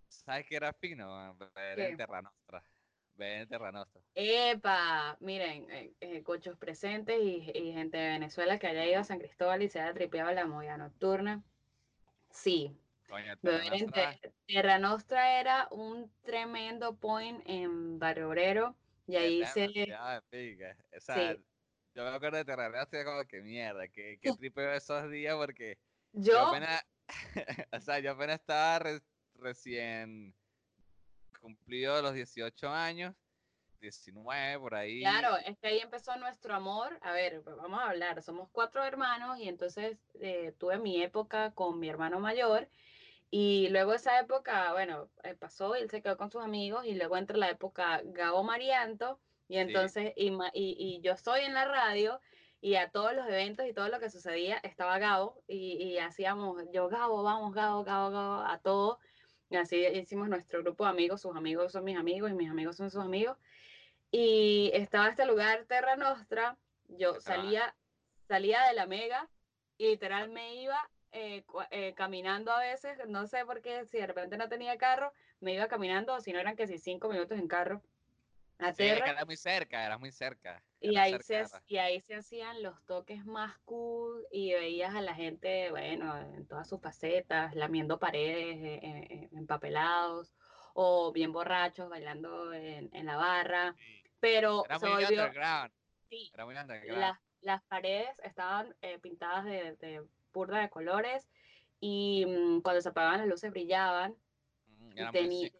[0.08, 1.36] ¿sabes qué era fino?
[1.56, 2.64] Era en Terra Nostra.
[3.14, 4.00] Ven, Terranosta.
[4.14, 7.42] Epa, miren, eh, eh, cochos presentes y,
[7.72, 10.76] gente de Venezuela que haya ido a San Cristóbal y se haya tripeado la movida
[10.76, 11.42] nocturna.
[12.30, 12.76] Sí.
[14.46, 15.38] Terra Nostra.
[15.40, 19.68] era un tremendo point en Barrio Obrero y ahí se...
[20.98, 21.36] Sea,
[21.94, 25.78] Yo me acuerdo de Terra Nostra como que mierda, que, que tripeo esos días porque
[26.12, 26.84] yo, apenas,
[27.72, 29.00] o sea, yo apenas estaba
[29.34, 30.34] recién
[31.40, 33.14] cumplido los 18 años,
[33.80, 35.00] 19 por ahí.
[35.00, 36.98] Claro, es que ahí empezó nuestro amor.
[37.02, 38.22] A ver, pues vamos a hablar.
[38.22, 42.68] Somos cuatro hermanos y entonces eh, tuve mi época con mi hermano mayor.
[43.30, 47.16] Y luego esa época, bueno, eh, pasó, él se quedó con sus amigos y luego
[47.16, 52.20] entra la época Gabo Marianto y entonces, y, y, yo estoy en la radio
[52.60, 56.62] y a todos los eventos y todo lo que sucedía estaba Gabo y, y hacíamos,
[56.72, 58.98] yo Gabo, vamos, Gabo, Gabo, Gabo, a todo.
[59.50, 62.76] Y así hicimos nuestro grupo de amigos, sus amigos son mis amigos y mis amigos
[62.76, 63.36] son sus amigos.
[64.10, 66.56] Y estaba este lugar, Terra Nostra,
[66.88, 67.74] yo salía,
[68.28, 69.28] salía de la mega
[69.76, 70.78] y literal me iba
[71.12, 75.12] eh, eh, caminando a veces, no sé por qué, si de repente no tenía carro,
[75.40, 77.82] me iba caminando, o si no eran que si cinco minutos en carro.
[78.62, 80.62] A era muy cerca, era muy cerca.
[80.80, 85.14] Y ahí, se, y ahí se hacían los toques más cool y veías a la
[85.14, 90.34] gente, bueno, en todas sus facetas, lamiendo paredes, eh, eh, eh, empapelados,
[90.74, 93.76] o bien borrachos, bailando en, la barra.
[94.20, 95.72] Pero era muy underground.
[96.08, 97.16] Sí, era muy underground.
[97.40, 101.28] Las, paredes estaban pintadas de, de de colores
[101.80, 104.16] y mm, cuando se apagaban las luces brillaban.
[104.66, 105.52] Mm, era muy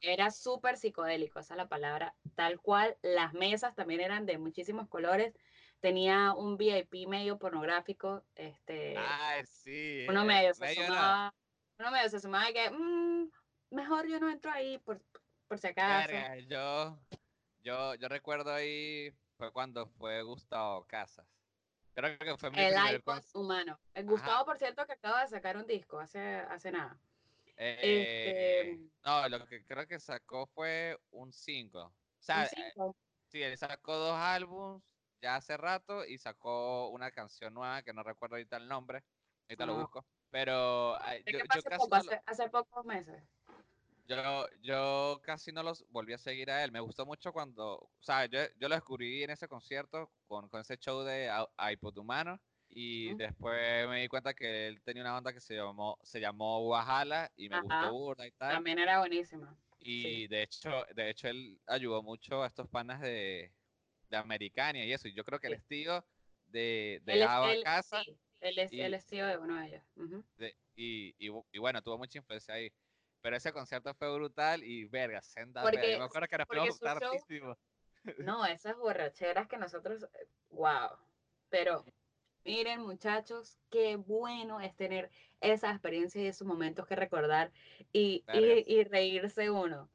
[0.00, 2.96] era súper psicodélico, esa es la palabra, tal cual.
[3.02, 5.34] Las mesas también eran de muchísimos colores.
[5.80, 8.22] Tenía un VIP medio pornográfico.
[8.34, 10.06] Este, ah, sí.
[10.08, 11.34] Uno medio, se sumaba.
[11.78, 13.30] Uno medio se sumaba y que, mm,
[13.70, 15.00] mejor yo no entro ahí por,
[15.48, 16.12] por si acaso.
[16.48, 16.98] yo,
[17.62, 21.26] yo, yo recuerdo ahí, fue cuando fue Gustavo Casas.
[21.94, 23.78] Creo que fue mi El iPod humano.
[23.94, 26.98] El Gustavo, por cierto, que acaba de sacar un disco hace, hace nada.
[27.62, 31.78] Este, eh, no, lo que creo que sacó fue un 5.
[31.78, 32.48] O sea,
[33.26, 34.82] sí, él sacó dos álbums
[35.20, 39.04] ya hace rato y sacó una canción nueva que no recuerdo ahorita el nombre.
[39.46, 40.06] Ahorita lo busco.
[40.30, 40.96] Pero
[41.26, 41.58] yo, casi
[42.24, 43.22] hace, pocos meses.
[44.06, 46.72] Yo, yo casi no los volví a seguir a él.
[46.72, 50.62] Me gustó mucho cuando, o sea, yo, yo lo descubrí en ese concierto con, con
[50.62, 52.40] ese show de iPod Humano
[52.72, 56.68] y después me di cuenta que él tenía una banda que se llamó, se llamó
[56.68, 58.54] Wahala y me gustó burda y tal.
[58.54, 59.56] También era buenísima.
[59.80, 63.50] Y de hecho, de hecho él ayudó mucho a estos panas de,
[64.08, 65.08] de Americania y eso.
[65.08, 66.04] Y yo creo que el estilo
[66.46, 68.04] de, de él, Casa.
[68.04, 69.82] Sí, él es el estilo de uno de ellos.
[70.76, 72.70] y, y, y, bueno, tuvo mucha influencia ahí.
[73.20, 75.62] Pero ese concierto fue brutal y verga, senda.
[75.62, 76.36] Porque, me acuerdo que
[78.18, 80.06] No, esas borracheras que nosotros,
[80.50, 80.96] wow.
[81.50, 81.84] Pero
[82.44, 87.52] Miren, muchachos, qué bueno es tener esa experiencia y esos momentos que recordar
[87.92, 89.90] y, y, reírse uno.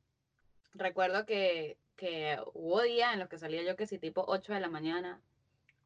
[0.74, 4.60] recuerdo que, que hubo días en los que salía yo que si tipo 8 de
[4.60, 5.22] la mañana,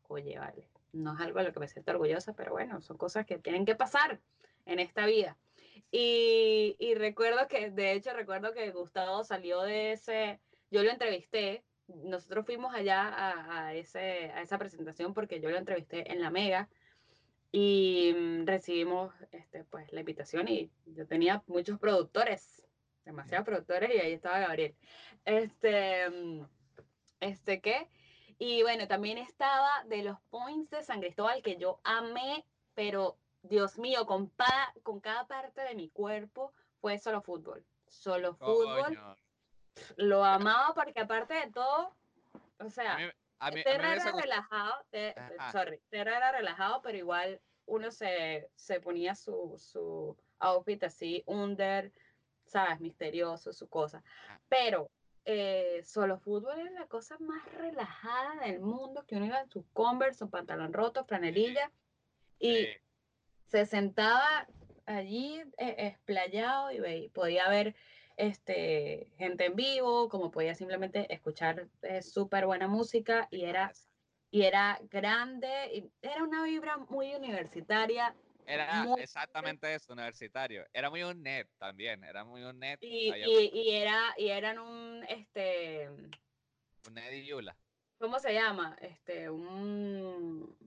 [0.07, 3.25] oye, vale, no es algo de lo que me siento orgullosa, pero bueno, son cosas
[3.25, 4.19] que tienen que pasar
[4.65, 5.37] en esta vida.
[5.91, 10.39] Y, y recuerdo que, de hecho, recuerdo que Gustavo salió de ese,
[10.71, 11.63] yo lo entrevisté,
[12.03, 16.29] nosotros fuimos allá a, a, ese, a esa presentación porque yo lo entrevisté en la
[16.29, 16.69] Mega
[17.51, 22.63] y mm, recibimos este, pues, la invitación y yo tenía muchos productores,
[23.05, 24.75] demasiados productores y ahí estaba Gabriel.
[25.25, 26.45] Este, mm,
[27.19, 27.89] este, ¿qué?
[28.37, 33.77] Y bueno, también estaba de los points de San Cristóbal que yo amé, pero Dios
[33.77, 34.31] mío, con,
[34.83, 37.65] con cada parte de mi cuerpo fue solo fútbol.
[37.87, 38.97] Solo fútbol.
[39.97, 41.95] Lo amaba porque aparte de todo,
[42.59, 42.97] o sea,
[43.39, 44.75] a mí, era relajado,
[45.51, 51.91] sorry, era relajado, pero igual uno se, se ponía su, su outfit así, under,
[52.45, 54.03] sabes, misterioso, su cosa.
[54.27, 54.39] Ah.
[54.49, 54.89] Pero
[55.25, 59.65] eh, solo fútbol es la cosa más relajada del mundo, que uno iba en su
[59.73, 61.71] Converse, su pantalón roto, franelilla,
[62.39, 62.67] y
[63.47, 64.47] se sentaba
[64.85, 67.75] allí eh, explayado y podía ver
[68.19, 73.71] este, gente en vivo, como podía simplemente escuchar eh, súper buena música y era,
[74.29, 78.13] y era grande, y era una vibra muy universitaria,
[78.49, 80.65] era exactamente eso, universitario.
[80.73, 82.79] Era muy un net también, era muy un net.
[82.81, 85.87] Y, y, era, y eran un, este...
[86.87, 87.55] Un net y Yula.
[87.99, 88.75] ¿Cómo se llama?
[88.81, 90.57] Este, un...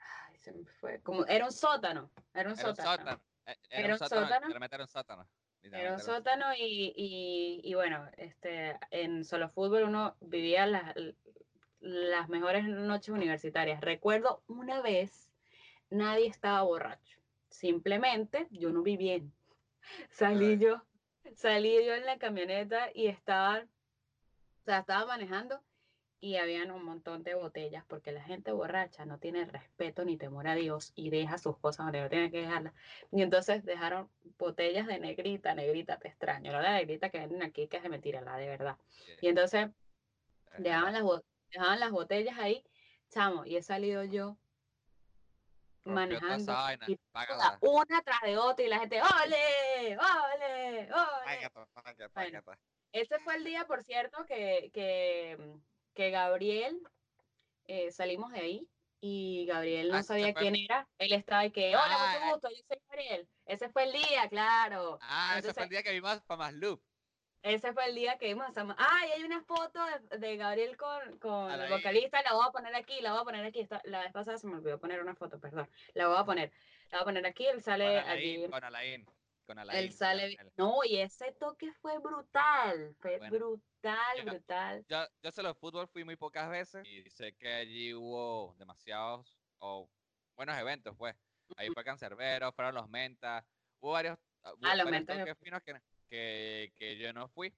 [0.00, 1.00] Ay, se me fue.
[1.02, 2.10] Como, era un sótano.
[2.34, 3.20] Era un sótano.
[3.70, 4.48] Era, un sótano.
[4.48, 5.28] Era un sótano.
[5.72, 10.94] Era un sótano y, y, y, bueno, este, en solo fútbol uno vivía las,
[11.80, 13.80] las mejores noches universitarias.
[13.80, 15.30] Recuerdo una vez
[15.90, 17.18] nadie estaba borracho.
[17.48, 19.32] Simplemente yo no vi bien.
[20.10, 20.82] Salí yo,
[21.34, 25.62] salí yo en la camioneta y estaba, o sea, estaba manejando
[26.20, 30.48] y habían un montón de botellas porque la gente borracha no tiene respeto ni temor
[30.48, 32.72] a Dios y deja sus cosas donde no tiene que dejarlas.
[33.12, 37.76] Y entonces dejaron botellas de negrita, negrita, te extraño, la negrita que venden aquí que
[37.76, 38.76] es de mentira, la de verdad.
[39.20, 39.68] Y entonces
[40.58, 41.04] dejaban las,
[41.50, 42.64] dejaban las botellas ahí,
[43.10, 44.36] chamo, y he salido yo
[45.84, 46.52] manejando
[47.60, 49.96] una tras de otra y la gente ¡Ole!
[49.96, 50.88] ¡Ole!
[50.90, 51.50] ¡Ole!
[52.92, 55.38] ese fue el día, por cierto, que, que,
[55.96, 56.78] que Gabriel
[57.66, 58.68] eh, salimos de ahí
[59.00, 60.86] y Gabriel no ah, sabía quién era.
[60.98, 63.28] Él estaba y que, hola, mucho ah, gusto, yo soy Gabriel.
[63.46, 64.98] Ese fue el día, claro.
[65.02, 66.80] Ah, ese fue el día que vimos para más loop.
[67.42, 69.80] Ese fue el día que vimos a Ah, y hay una foto
[70.18, 73.44] de, Gabriel con, con el vocalista, la voy a poner aquí, la voy a poner
[73.44, 73.66] aquí.
[73.84, 75.68] la vez pasada se me olvidó poner una foto, perdón.
[75.94, 76.52] La voy a poner.
[76.90, 78.48] La voy a poner aquí, él sale con allí.
[78.48, 79.06] Con Alain.
[79.46, 79.78] Con Alain.
[79.78, 80.36] Él sale.
[80.56, 82.96] No, y ese toque fue brutal.
[82.98, 83.62] Fue brutal,
[84.24, 84.84] brutal.
[84.88, 89.38] Yo, yo sé los fútbol fui muy pocas veces y sé que allí hubo demasiados
[89.58, 89.88] o
[90.34, 91.16] buenos eventos, pues.
[91.56, 93.44] Ahí fue Cancerbero, fueron los Mentas,
[93.80, 95.16] hubo varios, ah, los Mentas.
[95.38, 97.52] finos que que, que yo no fui.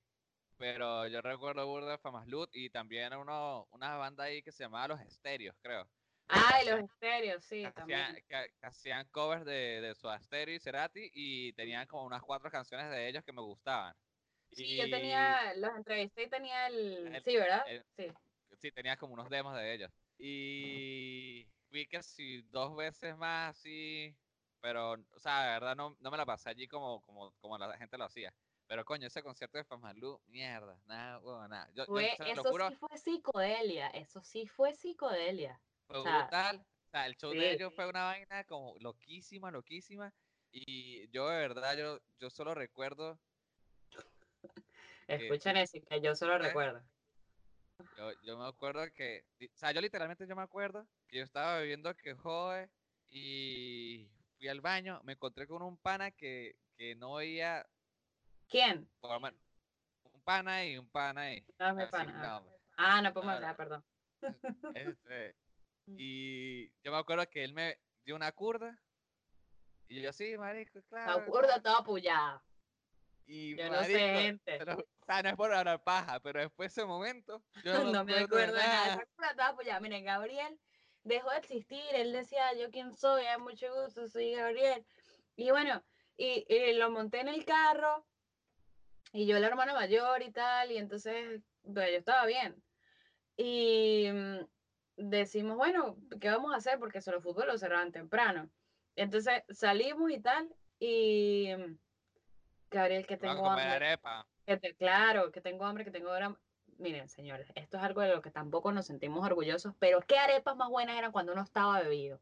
[0.57, 5.01] Pero yo recuerdo Burda Famaslut y también uno, una banda ahí que se llamaba Los
[5.01, 5.88] Estéreos, creo.
[6.29, 8.01] Ah, los Estéreos, sí, también.
[8.01, 12.51] Hacían, que, hacían covers de, de su Stereo y Cerati y tenían como unas cuatro
[12.51, 13.95] canciones de ellos que me gustaban.
[14.52, 17.64] Sí, yo tenía, los entrevisté y tenía el, sí, ¿verdad?
[17.96, 18.06] sí.
[18.56, 19.90] Sí, tenía como unos demos de ellos.
[20.18, 24.16] Y vi que si dos veces más así
[24.61, 27.76] pero, o sea, de verdad no, no me la pasé allí como, como, como la
[27.76, 28.34] gente lo hacía.
[28.66, 31.70] Pero coño, ese concierto de Famalú, mierda, nada, bueno, nada.
[31.72, 35.58] Yo, eso sí fue psicodelia, eso sí fue psicodelia.
[35.87, 36.66] Fue brutal.
[36.87, 40.12] O sea, el show de ellos fue una vaina como loquísima, loquísima.
[40.50, 43.18] Y yo de verdad, yo, yo solo recuerdo.
[45.09, 46.83] Escuchen eso, que yo solo recuerdo.
[47.97, 51.61] Yo, yo me acuerdo que, o sea, yo literalmente yo me acuerdo que yo estaba
[51.61, 52.68] viviendo que jode
[53.09, 57.66] y fui al baño, me encontré con un pana que, que no veía.
[58.49, 58.88] ¿Quién?
[59.01, 61.47] un pana y un pana y.
[61.59, 62.43] No, mi pana.
[62.76, 63.85] ah, no podemos hablar, perdón.
[64.74, 65.37] Este,
[65.87, 68.78] y yo me acuerdo que él me dio una curda.
[69.89, 71.20] Y yo, sí, marico, claro.
[71.20, 72.43] La curda toda apoyada.
[73.31, 74.59] Y yo no sé, gente.
[74.62, 77.43] o sea, no es por hablar paja, pero después de ese momento.
[77.64, 79.05] Yo no, me acuerdo de nada.
[79.14, 79.81] Curda toda apoyada.
[79.81, 80.59] Miren, Gabriel
[81.05, 81.85] dejó de existir.
[81.93, 84.83] Él decía, yo quién soy, mucho gusto, soy Gabriel.
[85.37, 85.85] Y bueno,
[86.16, 88.07] y, lo monté en el carro
[89.12, 92.62] y yo la hermana mayor y tal, y entonces, pues, yo estaba bien.
[93.37, 94.39] Y mm,
[94.97, 96.79] decimos, bueno, ¿qué vamos a hacer?
[96.79, 98.51] Porque solo fútbol lo cerraban temprano.
[98.97, 100.49] Entonces salimos y tal,
[100.79, 101.79] y mm,
[102.71, 103.99] Gabriel, que tengo hambre.
[104.77, 106.41] claro, que tengo hambre, que tengo hambre.
[106.79, 110.57] Miren, señores, esto es algo de lo que tampoco nos sentimos orgullosos, pero qué arepas
[110.57, 112.21] más buenas eran cuando uno estaba bebido.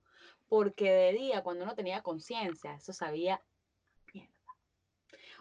[0.49, 3.43] Porque de día, cuando uno tenía conciencia, eso sabía
[4.15, 4.33] mierda.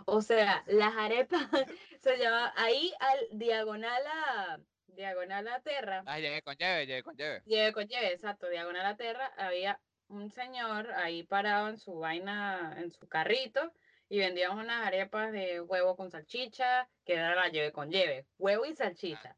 [0.05, 1.47] O sea, las arepas
[2.01, 6.03] se llamaban ahí al diagonal a diagonal a Terra.
[6.05, 7.41] Ah, llegué con llave, llegué con llave.
[7.45, 12.75] Llegué con llave, exacto, diagonal a Terra, había un señor ahí parado en su vaina,
[12.77, 13.73] en su carrito,
[14.09, 18.65] y vendíamos unas arepas de huevo con salchicha, que era la lleve con lleve, huevo
[18.65, 19.35] y salchicha.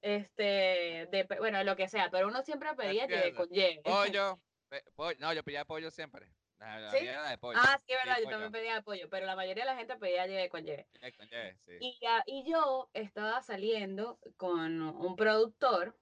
[0.00, 3.82] este, de, bueno, lo que sea, pero uno siempre pedía lleve con lleve.
[3.84, 4.40] Pollo,
[5.18, 6.32] no, yo pedía pollo siempre.
[6.90, 7.06] ¿Sí?
[7.06, 7.58] de pollo.
[7.60, 10.26] Ah, sí, es verdad, yo también pedía pollo, pero la mayoría de la gente pedía
[10.26, 10.88] lleve con lleve.
[11.16, 11.72] Con lleve sí.
[11.80, 15.98] y, y yo estaba saliendo con un productor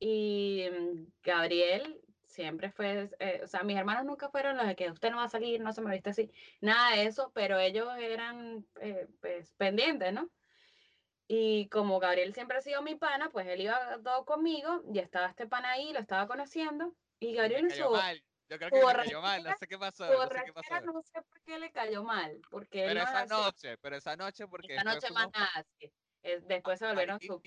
[0.00, 2.00] y mm, Gabriel
[2.38, 5.24] siempre fue, eh, o sea, mis hermanos nunca fueron los de que usted no va
[5.24, 6.30] a salir, no se me viste así,
[6.60, 10.30] nada de eso, pero ellos eran eh, pues, pendientes, ¿no?
[11.26, 15.26] Y como Gabriel siempre ha sido mi pana, pues él iba todo conmigo y estaba
[15.26, 16.94] este pana ahí, lo estaba conociendo.
[17.18, 17.82] Y Gabriel en su.
[18.48, 20.06] Yo creo que le cayó mal, no sé qué pasó.
[20.06, 20.80] No sé, qué pasó.
[20.86, 22.40] no sé por qué le cayó mal.
[22.48, 24.74] Porque pero esa noche, pero esa noche, porque.
[24.74, 25.92] Esa noche más nada, sí.
[26.46, 27.42] Después se volvieron su.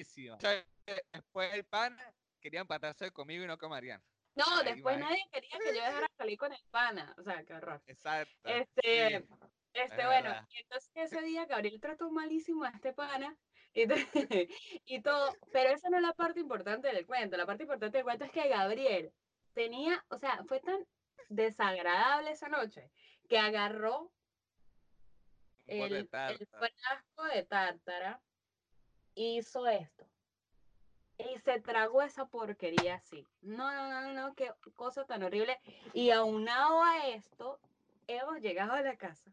[1.12, 4.04] Después el pana quería empatarse conmigo y no con Mariana.
[4.36, 7.14] No, después nadie quería que yo dejara salir con el pana.
[7.18, 7.82] O sea, qué horror.
[7.88, 8.50] Exacto.
[8.50, 9.28] Este,
[9.74, 13.36] este bueno, y entonces ese día Gabriel trató malísimo a este pana
[13.74, 13.84] y,
[14.86, 15.34] y todo.
[15.52, 17.38] Pero esa no es la parte importante del cuento.
[17.38, 19.14] La parte importante del cuento es que Gabriel
[19.54, 20.86] tenía, o sea, fue tan
[21.28, 22.90] desagradable esa noche
[23.28, 24.12] que agarró
[25.68, 28.22] el, el frasco de tártara
[29.14, 30.11] y hizo esto
[31.34, 33.26] y se tragó esa porquería así.
[33.42, 35.60] No, no, no, no, qué cosa tan horrible.
[35.94, 37.60] Y aunado a esto,
[38.08, 39.32] hemos llegado a la casa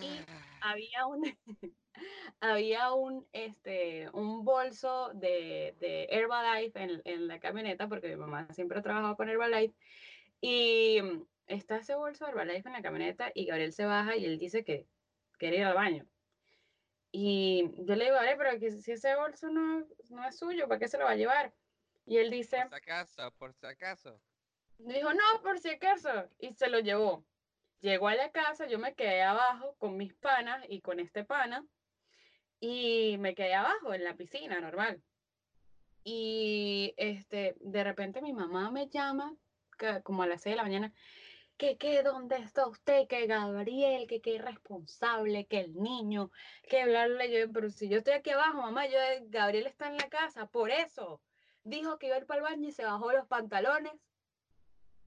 [0.00, 0.60] y ah.
[0.60, 1.22] había un
[2.40, 8.46] había un este un bolso de, de Herbalife en, en, la camioneta porque mi mamá
[8.52, 9.74] siempre ha trabajado con Herbalife
[10.40, 10.98] y
[11.46, 14.64] está ese bolso de Herbalife en la camioneta y Gabriel se baja y él dice
[14.64, 14.86] que
[15.38, 16.06] quiere ir al baño
[17.12, 20.78] y yo le digo, vale, pero que si ese bolso no, no es suyo, ¿para
[20.78, 21.52] qué se lo va a llevar?
[22.06, 22.56] Y él dice...
[22.62, 24.20] Por si acaso, por si acaso.
[24.78, 26.30] Dijo, no, por si acaso.
[26.38, 27.24] Y se lo llevó.
[27.80, 31.66] Llegó a la casa, yo me quedé abajo con mis panas y con este pana.
[32.60, 35.02] Y me quedé abajo en la piscina, normal.
[36.04, 39.36] Y este, de repente mi mamá me llama,
[40.02, 40.94] como a las 6 de la mañana,
[41.56, 43.06] que, que, ¿dónde está usted?
[43.06, 46.30] Que Gabriel, que qué irresponsable, que el niño,
[46.68, 50.08] que hablarle yo, pero si yo estoy aquí abajo, mamá, yo, Gabriel está en la
[50.08, 51.20] casa, por eso.
[51.64, 53.92] Dijo que iba a ir para el baño y se bajó los pantalones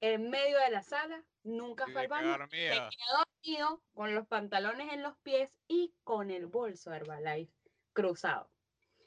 [0.00, 4.92] en medio de la sala, nunca fue al baño, se quedó dormido con los pantalones
[4.92, 7.52] en los pies y con el bolso Herbalife
[7.92, 8.50] cruzado.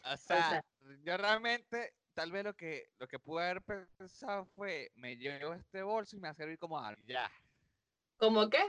[0.04, 0.64] O sea,
[1.04, 3.64] yo realmente tal vez lo que, lo que pude haber
[3.98, 7.02] pensado fue, me llevo este bolso y me va a servir como algo.
[7.06, 7.32] Ya.
[8.18, 8.60] ¿Cómo qué?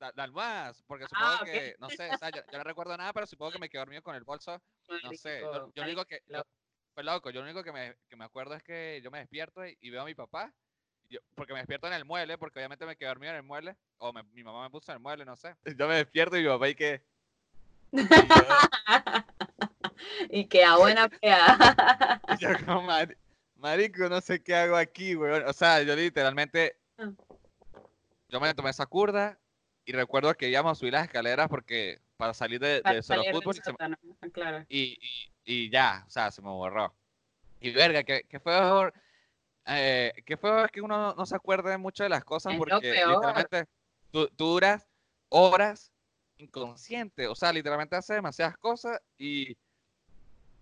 [0.00, 3.24] Dar más, porque supongo ah, que, no sé, o sea, yo, no recuerdo nada, pero
[3.24, 4.60] supongo que me quedé dormido con el bolso.
[5.04, 6.20] No sé, yo, lo único que,
[6.92, 9.64] pues loco, yo lo único que me, que me acuerdo es que yo me despierto
[9.64, 10.52] y, veo a mi papá,
[11.08, 13.76] yo, porque me despierto en el mueble, porque obviamente me quedé dormido en el mueble,
[13.98, 15.54] o mi mamá me puso en el mueble, no sé.
[15.76, 17.00] Yo me despierto y mi papá y que...
[17.92, 18.02] y
[20.28, 21.56] que a buena fea.
[22.40, 22.88] yo como,
[23.56, 25.42] marico, no sé qué hago aquí, güey.
[25.42, 27.10] O sea, yo literalmente, ah.
[28.28, 29.38] yo me tomé esa curda
[29.84, 33.56] y recuerdo que íbamos a subir las escaleras porque para salir de, de solo fútbol
[34.32, 34.66] claro.
[34.68, 36.94] y, y, y, ya, o sea, se me borró.
[37.60, 38.52] Y verga, que, que fue
[39.66, 43.66] eh, que fue que uno no se acuerde mucho de las cosas porque literalmente
[44.10, 44.86] tú, tú, duras
[45.28, 45.92] horas
[46.38, 49.56] inconsciente, o sea, literalmente hace demasiadas cosas y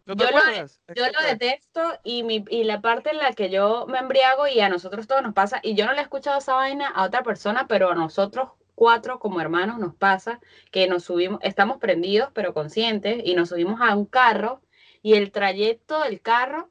[0.07, 4.61] yo, lo, detesto y, mi, y la parte en la que yo me embriago y
[4.61, 7.23] a nosotros todos nos pasa, y yo no le he escuchado esa vaina a otra
[7.23, 10.39] persona, pero a nosotros cuatro como hermanos nos pasa
[10.71, 14.61] que nos subimos, estamos prendidos pero conscientes y nos subimos a un carro
[15.03, 16.71] y el trayecto del carro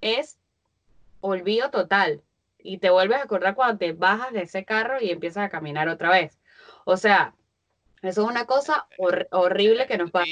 [0.00, 0.38] es
[1.20, 2.22] olvido total
[2.58, 5.88] y te vuelves a acordar cuando te bajas de ese carro y empiezas a caminar
[5.88, 6.38] otra vez.
[6.84, 7.34] O sea,
[8.02, 8.86] eso es una cosa
[9.30, 10.30] horrible que nos pasa.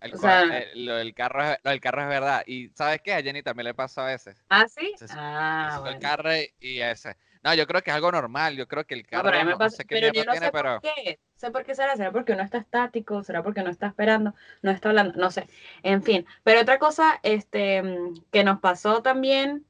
[0.00, 2.42] El eh, lo, del carro es, lo del carro es verdad.
[2.46, 3.12] Y ¿sabes qué?
[3.12, 4.42] A Jenny también le pasa a veces.
[4.48, 4.94] ¿Ah, sí?
[5.10, 7.16] ah, El carro y ese.
[7.42, 8.56] No, yo creo que es algo normal.
[8.56, 10.80] Yo creo que el carro no, sé qué pero yo no tiene, sé pero...
[10.80, 11.18] Por qué.
[11.36, 11.96] sé por qué será.
[11.96, 13.22] ¿Será porque uno está estático?
[13.22, 14.34] ¿Será porque no está esperando?
[14.62, 15.18] ¿No está hablando?
[15.18, 15.48] No sé.
[15.82, 16.26] En fin.
[16.44, 17.82] Pero otra cosa este,
[18.30, 19.64] que nos pasó también,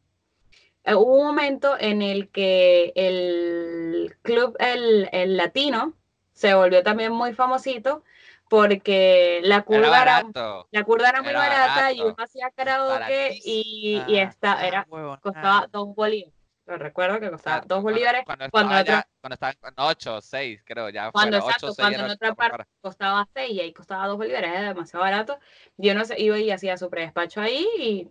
[0.85, 5.95] eh, hubo un momento en el que el club, el, el latino,
[6.33, 8.03] se volvió también muy famosito
[8.51, 10.25] porque la curva era,
[10.73, 14.85] la curva era muy barata y uno hacía karaoke y, y esta era,
[15.23, 16.35] costaba dos bolívares.
[16.67, 18.25] Lo recuerdo que costaba dos bolívares.
[18.27, 21.13] Cuando, cuando, otra, cuando estaba en 8 o 6, creo, ya.
[21.13, 25.05] Cuando, exacto, cuando en otra parte costaba 6 y ahí costaba dos bolívares, era demasiado
[25.05, 25.39] barato.
[25.77, 28.09] Yo no sé, iba y hacía su predespacho ahí y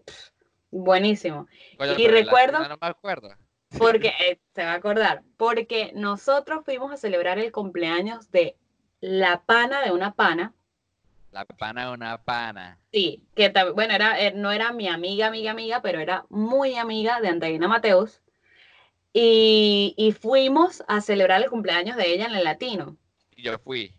[0.71, 1.47] buenísimo.
[1.97, 2.59] y recuerdo.
[2.59, 3.35] No me acuerdo.
[3.77, 8.55] Porque, eh, se va a acordar, porque nosotros fuimos a celebrar el cumpleaños de
[9.01, 10.53] la pana de una pana.
[11.31, 12.79] La pana de una pana.
[12.91, 17.21] Sí, que bueno, era, eh, no era mi amiga, amiga, amiga, pero era muy amiga
[17.21, 18.21] de Andreina Mateus.
[19.13, 22.95] Y, y, fuimos a celebrar el cumpleaños de ella en el latino.
[23.35, 23.95] Y yo fui.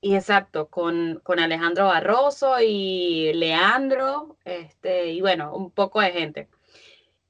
[0.00, 6.48] Y exacto, con, con, Alejandro Barroso y Leandro, este, y bueno, un poco de gente.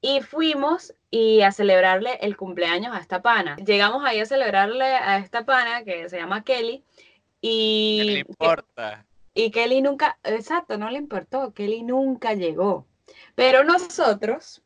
[0.02, 3.56] Y fuimos y a celebrarle el cumpleaños a esta pana.
[3.56, 6.84] Llegamos ahí a celebrarle a esta pana que se llama Kelly.
[7.40, 7.98] Y.
[7.98, 9.06] ¿Qué le importa?
[9.34, 11.52] Y Kelly nunca, exacto, no le importó.
[11.52, 12.86] Kelly nunca llegó.
[13.34, 14.62] Pero nosotros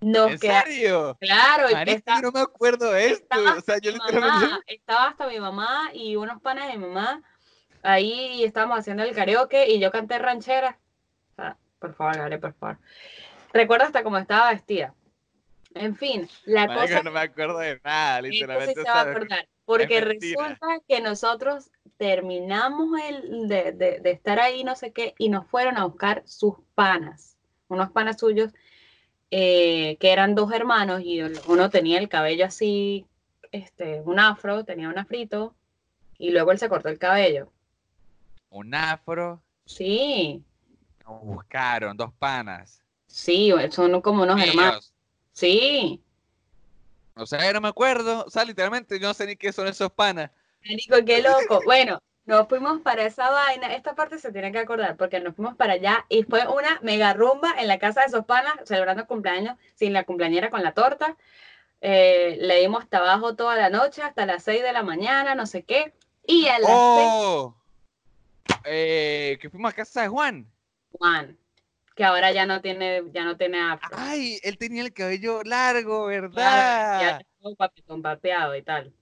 [0.00, 1.16] nos ¿En serio?
[1.20, 3.36] Claro, está, no me acuerdo de esto.
[3.56, 7.22] O sea, yo mamá, Estaba hasta mi mamá y unos panas de mi mamá.
[7.82, 10.78] Ahí estábamos haciendo el karaoke y yo canté ranchera.
[11.78, 12.78] por favor, Gare, por favor.
[13.52, 14.94] Recuerdo hasta cómo estaba vestida.
[15.74, 17.02] En fin, la cosa.
[17.02, 18.74] No me acuerdo de nada, literalmente.
[18.74, 24.64] Se va a acordar, porque resulta que nosotros terminamos el, de, de, de, estar ahí,
[24.64, 27.36] no sé qué, y nos fueron a buscar sus panas,
[27.68, 28.52] unos panas suyos,
[29.30, 33.06] eh, que eran dos hermanos, y uno tenía el cabello así,
[33.52, 35.54] este, un afro, tenía un afrito,
[36.18, 37.52] y luego él se cortó el cabello.
[38.50, 39.42] ¿Un afro?
[39.66, 40.42] Sí.
[41.04, 42.82] Nos buscaron, dos panas.
[43.06, 44.92] Sí, son como unos hermanos.
[45.32, 46.00] Sí.
[47.16, 48.24] O sea, yo no me acuerdo.
[48.24, 50.30] O sea, literalmente yo no sé ni qué son esos panas.
[51.06, 51.60] Qué loco.
[51.64, 53.74] Bueno, nos fuimos para esa vaina.
[53.74, 57.12] Esta parte se tiene que acordar porque nos fuimos para allá y fue una mega
[57.12, 61.16] rumba en la casa de esos panas celebrando cumpleaños sin la cumpleañera con la torta.
[61.80, 65.46] Eh, le dimos hasta abajo toda la noche, hasta las 6 de la mañana, no
[65.46, 65.92] sé qué.
[66.26, 67.54] Y a las oh,
[68.64, 70.50] eh, que fuimos a casa de Juan.
[70.92, 71.38] Juan
[71.94, 73.88] que ahora ya no tiene, ya no tiene afro.
[73.92, 77.00] Ay, él tenía el cabello largo, ¿verdad?
[77.00, 78.92] ya un papetón papeado y tal.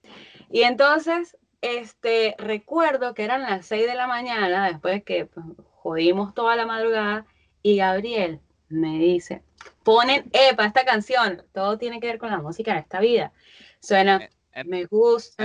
[0.50, 5.46] Y entonces, este, recuerdo que eran las 6 de la mañana, después que pues,
[5.76, 7.24] jodimos toda la madrugada,
[7.62, 9.42] y Gabriel me dice,
[9.82, 13.32] ponen, epa, esta canción, todo tiene que ver con la música en esta vida.
[13.80, 14.28] Suena,
[14.64, 15.44] me gusta.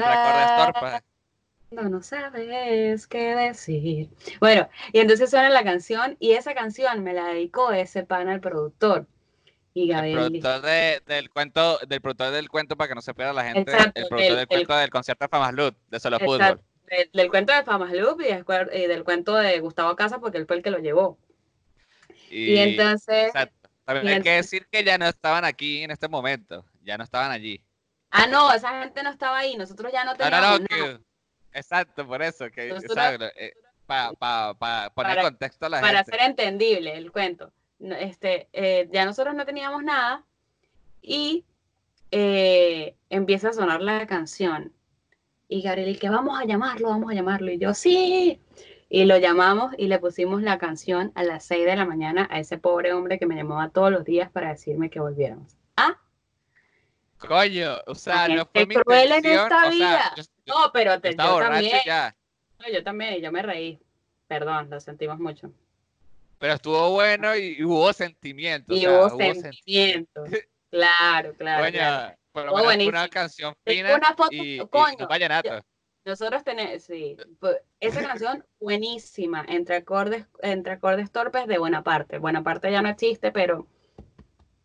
[1.69, 4.09] No, no sabes qué decir.
[4.39, 8.39] Bueno, y entonces suena la canción y esa canción me la dedicó ese pan al
[8.39, 9.05] productor.
[9.77, 10.61] Y Gabriel el productor
[11.05, 14.37] del cuento, del productor del cuento para que no se pierda la gente, el productor
[14.37, 16.59] del cuento del concierto de Famas Loop, de Solo Fútbol.
[17.13, 20.63] Del, cuento de Famas Loop y, del cuento de Gustavo Casa porque él fue el
[20.63, 21.19] que lo llevó.
[22.31, 23.31] Y, entonces...
[23.85, 27.29] También hay que decir que ya no estaban aquí en este momento, ya no estaban
[27.29, 27.63] allí.
[28.09, 31.01] Ah, no, esa gente no estaba ahí, nosotros ya no teníamos.
[31.53, 33.53] Exacto, por eso, que eh,
[33.85, 36.11] para poner contexto a la para gente.
[36.11, 37.53] Para hacer entendible el cuento.
[37.79, 40.23] Este, eh, ya nosotros no teníamos nada
[41.01, 41.45] y
[42.11, 44.73] eh, empieza a sonar la canción.
[45.47, 47.51] Y Gabriel, que vamos a llamarlo, vamos a llamarlo.
[47.51, 48.41] Y yo, sí.
[48.89, 52.39] Y lo llamamos y le pusimos la canción a las 6 de la mañana a
[52.39, 55.55] ese pobre hombre que me llamaba todos los días para decirme que volviéramos.
[55.75, 55.97] ¿Ah?
[57.17, 60.13] Coño, o sea, no fue mi cruel en esta vida.
[60.45, 61.81] no, pero te, yo también.
[62.59, 63.79] No, yo también, y yo me reí.
[64.27, 65.51] Perdón, lo sentimos mucho.
[66.39, 68.73] Pero estuvo bueno y, hubo sentimiento.
[68.73, 70.23] Y hubo, sentimiento.
[70.69, 71.63] claro, claro.
[71.63, 75.07] Coño, por lo menos una canción fina una foto, y, coño,
[76.05, 77.17] nosotros tenemos, sí,
[77.81, 82.17] esa canción buenísima, entre acordes, entre acordes torpes de buena parte.
[82.17, 83.67] Buena parte ya no existe, pero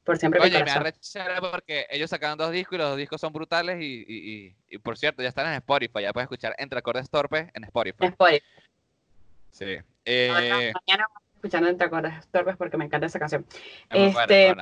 [0.04, 3.32] por siempre Oye, me arrechara porque ellos sacaron dos discos y los dos discos son
[3.32, 7.10] brutales y, y, y, por cierto, ya están en Spotify, ya puedes escuchar Entre Acordes
[7.10, 8.04] Torpes en Spotify.
[8.06, 8.42] Spotify.
[9.50, 9.78] Sí.
[10.04, 10.72] Eh...
[10.86, 11.06] Mañana
[11.42, 13.46] vamos a escuchar Entre Acordes Torpes porque me encanta esa canción.
[13.90, 14.54] Este,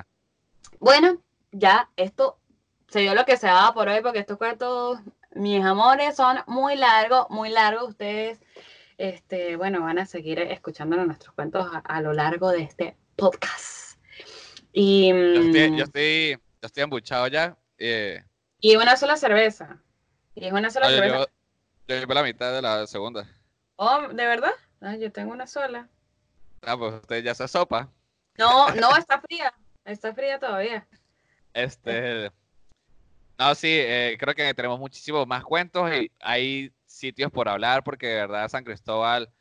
[0.78, 1.22] bueno,
[1.52, 2.38] ya esto
[2.88, 4.98] se dio lo que se daba por hoy porque estos cuentos,
[5.32, 7.90] mis amores, son muy largos, muy largos.
[7.90, 8.40] Ustedes,
[8.98, 13.98] este, bueno, van a seguir escuchando nuestros cuentos a lo largo de este podcast.
[14.72, 17.56] Y, mm, yo, estoy, yo, estoy, embuchado ya.
[17.78, 18.22] Eh.
[18.60, 19.80] Y una sola cerveza.
[20.34, 21.26] Y es una sola cerveza.
[21.88, 23.26] Yo, llevo la mitad de la segunda.
[23.76, 24.52] Oh, ¿de verdad?
[24.80, 25.88] Ah, yo tengo una sola.
[26.62, 27.88] Ah, pues usted ya se sopa.
[28.38, 29.52] No, no, está fría.
[29.84, 30.86] Está fría todavía.
[31.52, 32.30] Este.
[33.38, 38.06] No, sí, eh, creo que tenemos muchísimos más cuentos y hay sitios por hablar porque
[38.06, 39.32] de verdad San Cristóbal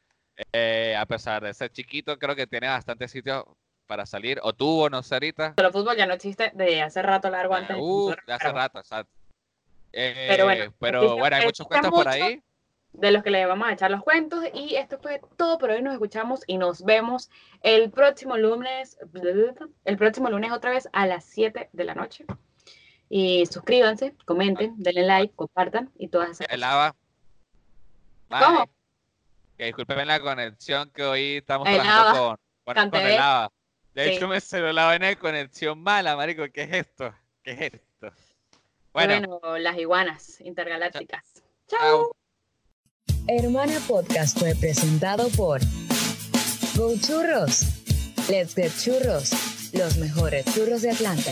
[0.54, 3.44] Eh, a pesar de ser chiquito, creo que tiene bastante sitios
[3.88, 4.40] para salir.
[4.44, 5.54] O tuvo, no sé ahorita.
[5.56, 7.76] Pero fútbol ya no existe de hace rato largo antes.
[7.78, 9.12] Uh, de hace rato, exacto.
[9.92, 12.42] pero bueno, eh, pero, bueno hay muchos cuentos por ahí.
[12.92, 14.44] De los que le vamos a echar los cuentos.
[14.54, 15.82] Y esto fue todo por hoy.
[15.82, 17.30] Nos escuchamos y nos vemos
[17.62, 18.98] el próximo lunes.
[19.86, 22.26] El próximo lunes otra vez a las 7 de la noche.
[23.10, 26.94] Y suscríbanse, comenten, denle like, compartan y todas esas cosas.
[28.30, 28.70] ¿Cómo?
[29.58, 33.52] Que disculpen la conexión que hoy estamos trabajando con, con, el lava.
[33.94, 36.44] De hecho, me celular en conexión mala, marico.
[36.54, 37.14] ¿Qué es esto?
[37.44, 38.12] ¿Qué es esto?
[38.94, 41.44] Bueno, las iguanas intergalácticas.
[41.68, 42.16] Chao.
[43.28, 45.62] Hermana Podcast fue presentado por
[46.76, 47.62] Go Churros.
[48.28, 49.32] Let's get churros.
[49.74, 51.32] Los mejores churros de Atlanta.